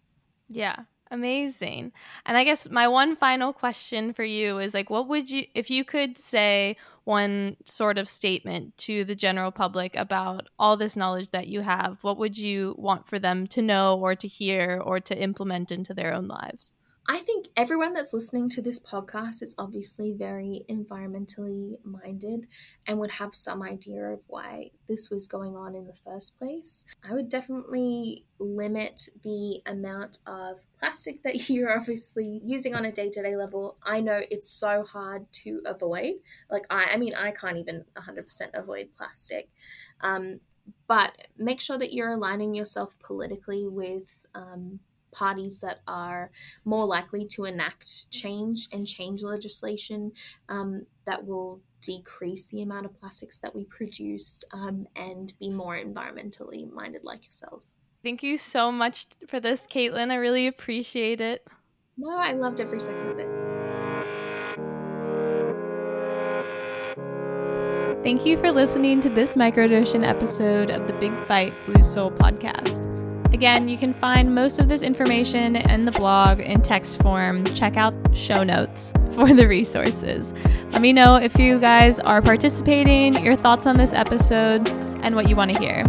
Yeah, 0.49 0.77
amazing. 1.11 1.91
And 2.25 2.37
I 2.37 2.43
guess 2.43 2.69
my 2.69 2.87
one 2.87 3.15
final 3.15 3.53
question 3.53 4.13
for 4.13 4.23
you 4.23 4.59
is 4.59 4.73
like, 4.73 4.89
what 4.89 5.07
would 5.07 5.29
you, 5.29 5.45
if 5.53 5.69
you 5.69 5.83
could 5.83 6.17
say 6.17 6.77
one 7.03 7.57
sort 7.65 7.97
of 7.97 8.07
statement 8.07 8.77
to 8.77 9.03
the 9.03 9.15
general 9.15 9.51
public 9.51 9.95
about 9.95 10.47
all 10.57 10.77
this 10.77 10.95
knowledge 10.95 11.29
that 11.31 11.47
you 11.47 11.61
have, 11.61 12.03
what 12.03 12.17
would 12.17 12.37
you 12.37 12.75
want 12.77 13.07
for 13.07 13.19
them 13.19 13.45
to 13.47 13.61
know 13.61 13.99
or 13.99 14.15
to 14.15 14.27
hear 14.27 14.81
or 14.83 14.99
to 15.01 15.17
implement 15.17 15.71
into 15.71 15.93
their 15.93 16.13
own 16.13 16.27
lives? 16.27 16.73
I 17.07 17.17
think 17.17 17.47
everyone 17.57 17.93
that's 17.93 18.13
listening 18.13 18.49
to 18.51 18.61
this 18.61 18.79
podcast 18.79 19.41
is 19.41 19.55
obviously 19.57 20.13
very 20.13 20.63
environmentally 20.69 21.83
minded 21.83 22.47
and 22.85 22.99
would 22.99 23.11
have 23.11 23.33
some 23.33 23.63
idea 23.63 24.03
of 24.03 24.21
why 24.27 24.69
this 24.87 25.09
was 25.09 25.27
going 25.27 25.55
on 25.55 25.75
in 25.75 25.87
the 25.87 25.95
first 25.95 26.37
place. 26.37 26.85
I 27.07 27.13
would 27.13 27.27
definitely 27.27 28.25
limit 28.39 29.09
the 29.23 29.61
amount 29.65 30.19
of 30.27 30.59
plastic 30.79 31.23
that 31.23 31.49
you're 31.49 31.75
obviously 31.75 32.39
using 32.43 32.75
on 32.75 32.85
a 32.85 32.91
day 32.91 33.09
to 33.09 33.23
day 33.23 33.35
level. 33.35 33.77
I 33.83 33.99
know 33.99 34.21
it's 34.29 34.49
so 34.49 34.83
hard 34.83 35.25
to 35.43 35.61
avoid. 35.65 36.13
Like, 36.51 36.65
I, 36.69 36.91
I 36.93 36.97
mean, 36.97 37.15
I 37.15 37.31
can't 37.31 37.57
even 37.57 37.83
100% 37.97 38.25
avoid 38.53 38.89
plastic. 38.95 39.49
Um, 40.01 40.39
but 40.87 41.13
make 41.37 41.61
sure 41.61 41.79
that 41.79 41.93
you're 41.93 42.09
aligning 42.09 42.53
yourself 42.53 42.95
politically 42.99 43.67
with 43.67 44.27
um, 44.35 44.79
parties 45.11 45.59
that 45.59 45.79
are 45.87 46.31
more 46.65 46.85
likely 46.85 47.25
to 47.25 47.45
enact 47.45 48.09
change 48.11 48.67
and 48.71 48.87
change 48.87 49.23
legislation 49.23 50.11
um, 50.49 50.85
that 51.05 51.25
will 51.25 51.61
decrease 51.81 52.47
the 52.47 52.61
amount 52.61 52.85
of 52.85 52.99
plastics 52.99 53.39
that 53.39 53.55
we 53.55 53.65
produce 53.65 54.43
um, 54.53 54.87
and 54.95 55.33
be 55.39 55.49
more 55.49 55.77
environmentally 55.77 56.71
minded 56.71 57.03
like 57.03 57.23
yourselves. 57.23 57.75
Thank 58.03 58.23
you 58.23 58.37
so 58.37 58.71
much 58.71 59.07
for 59.27 59.39
this, 59.39 59.67
Caitlin. 59.67 60.11
I 60.11 60.15
really 60.15 60.47
appreciate 60.47 61.21
it. 61.21 61.45
No, 61.97 62.17
I 62.17 62.33
loved 62.33 62.59
every 62.59 62.79
second 62.79 63.09
of 63.09 63.19
it. 63.19 63.51
Thank 68.03 68.25
you 68.25 68.37
for 68.37 68.51
listening 68.51 68.99
to 69.01 69.09
this 69.09 69.35
microdOcean 69.35 70.03
episode 70.03 70.71
of 70.71 70.87
the 70.87 70.93
Big 70.93 71.13
Fight 71.27 71.53
Blue 71.65 71.83
Soul 71.83 72.09
podcast. 72.09 72.90
Again, 73.33 73.69
you 73.69 73.77
can 73.77 73.93
find 73.93 74.35
most 74.35 74.59
of 74.59 74.67
this 74.67 74.81
information 74.81 75.55
in 75.55 75.85
the 75.85 75.91
blog 75.91 76.41
in 76.41 76.61
text 76.61 77.01
form. 77.01 77.45
Check 77.45 77.77
out 77.77 77.93
show 78.13 78.43
notes 78.43 78.91
for 79.13 79.33
the 79.33 79.47
resources. 79.47 80.33
Let 80.71 80.81
me 80.81 80.91
know 80.91 81.15
if 81.15 81.37
you 81.39 81.59
guys 81.59 81.99
are 81.99 82.21
participating, 82.21 83.23
your 83.23 83.37
thoughts 83.37 83.65
on 83.65 83.77
this 83.77 83.93
episode, 83.93 84.69
and 85.01 85.15
what 85.15 85.29
you 85.29 85.35
want 85.35 85.51
to 85.53 85.59
hear. 85.59 85.85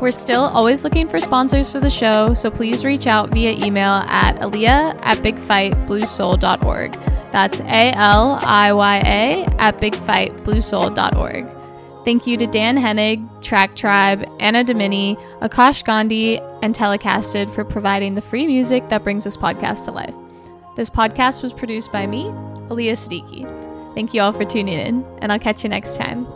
We're 0.00 0.10
still 0.12 0.42
always 0.42 0.84
looking 0.84 1.08
for 1.08 1.20
sponsors 1.20 1.68
for 1.68 1.80
the 1.80 1.90
show, 1.90 2.32
so 2.32 2.50
please 2.50 2.84
reach 2.84 3.06
out 3.08 3.30
via 3.30 3.52
email 3.52 4.04
at 4.06 4.36
aliya 4.36 4.98
at 5.02 5.18
bigfightbluesoul.org. 5.18 6.92
That's 7.32 7.60
A 7.60 7.92
L 7.94 8.38
I 8.42 8.72
Y 8.72 8.96
A 8.98 9.44
at 9.58 9.78
bigfightbluesoul.org. 9.78 11.57
Thank 12.08 12.26
you 12.26 12.38
to 12.38 12.46
Dan 12.46 12.78
Henig, 12.78 13.42
Track 13.42 13.76
Tribe, 13.76 14.26
Anno 14.40 14.62
Domini, 14.62 15.14
Akash 15.42 15.84
Gandhi, 15.84 16.38
and 16.62 16.74
Telecasted 16.74 17.54
for 17.54 17.66
providing 17.66 18.14
the 18.14 18.22
free 18.22 18.46
music 18.46 18.88
that 18.88 19.04
brings 19.04 19.24
this 19.24 19.36
podcast 19.36 19.84
to 19.84 19.90
life. 19.90 20.14
This 20.74 20.88
podcast 20.88 21.42
was 21.42 21.52
produced 21.52 21.92
by 21.92 22.06
me, 22.06 22.24
Aliya 22.70 22.92
Siddiqui. 22.92 23.44
Thank 23.94 24.14
you 24.14 24.22
all 24.22 24.32
for 24.32 24.46
tuning 24.46 24.78
in, 24.78 25.04
and 25.20 25.30
I'll 25.30 25.38
catch 25.38 25.62
you 25.64 25.68
next 25.68 25.98
time. 25.98 26.26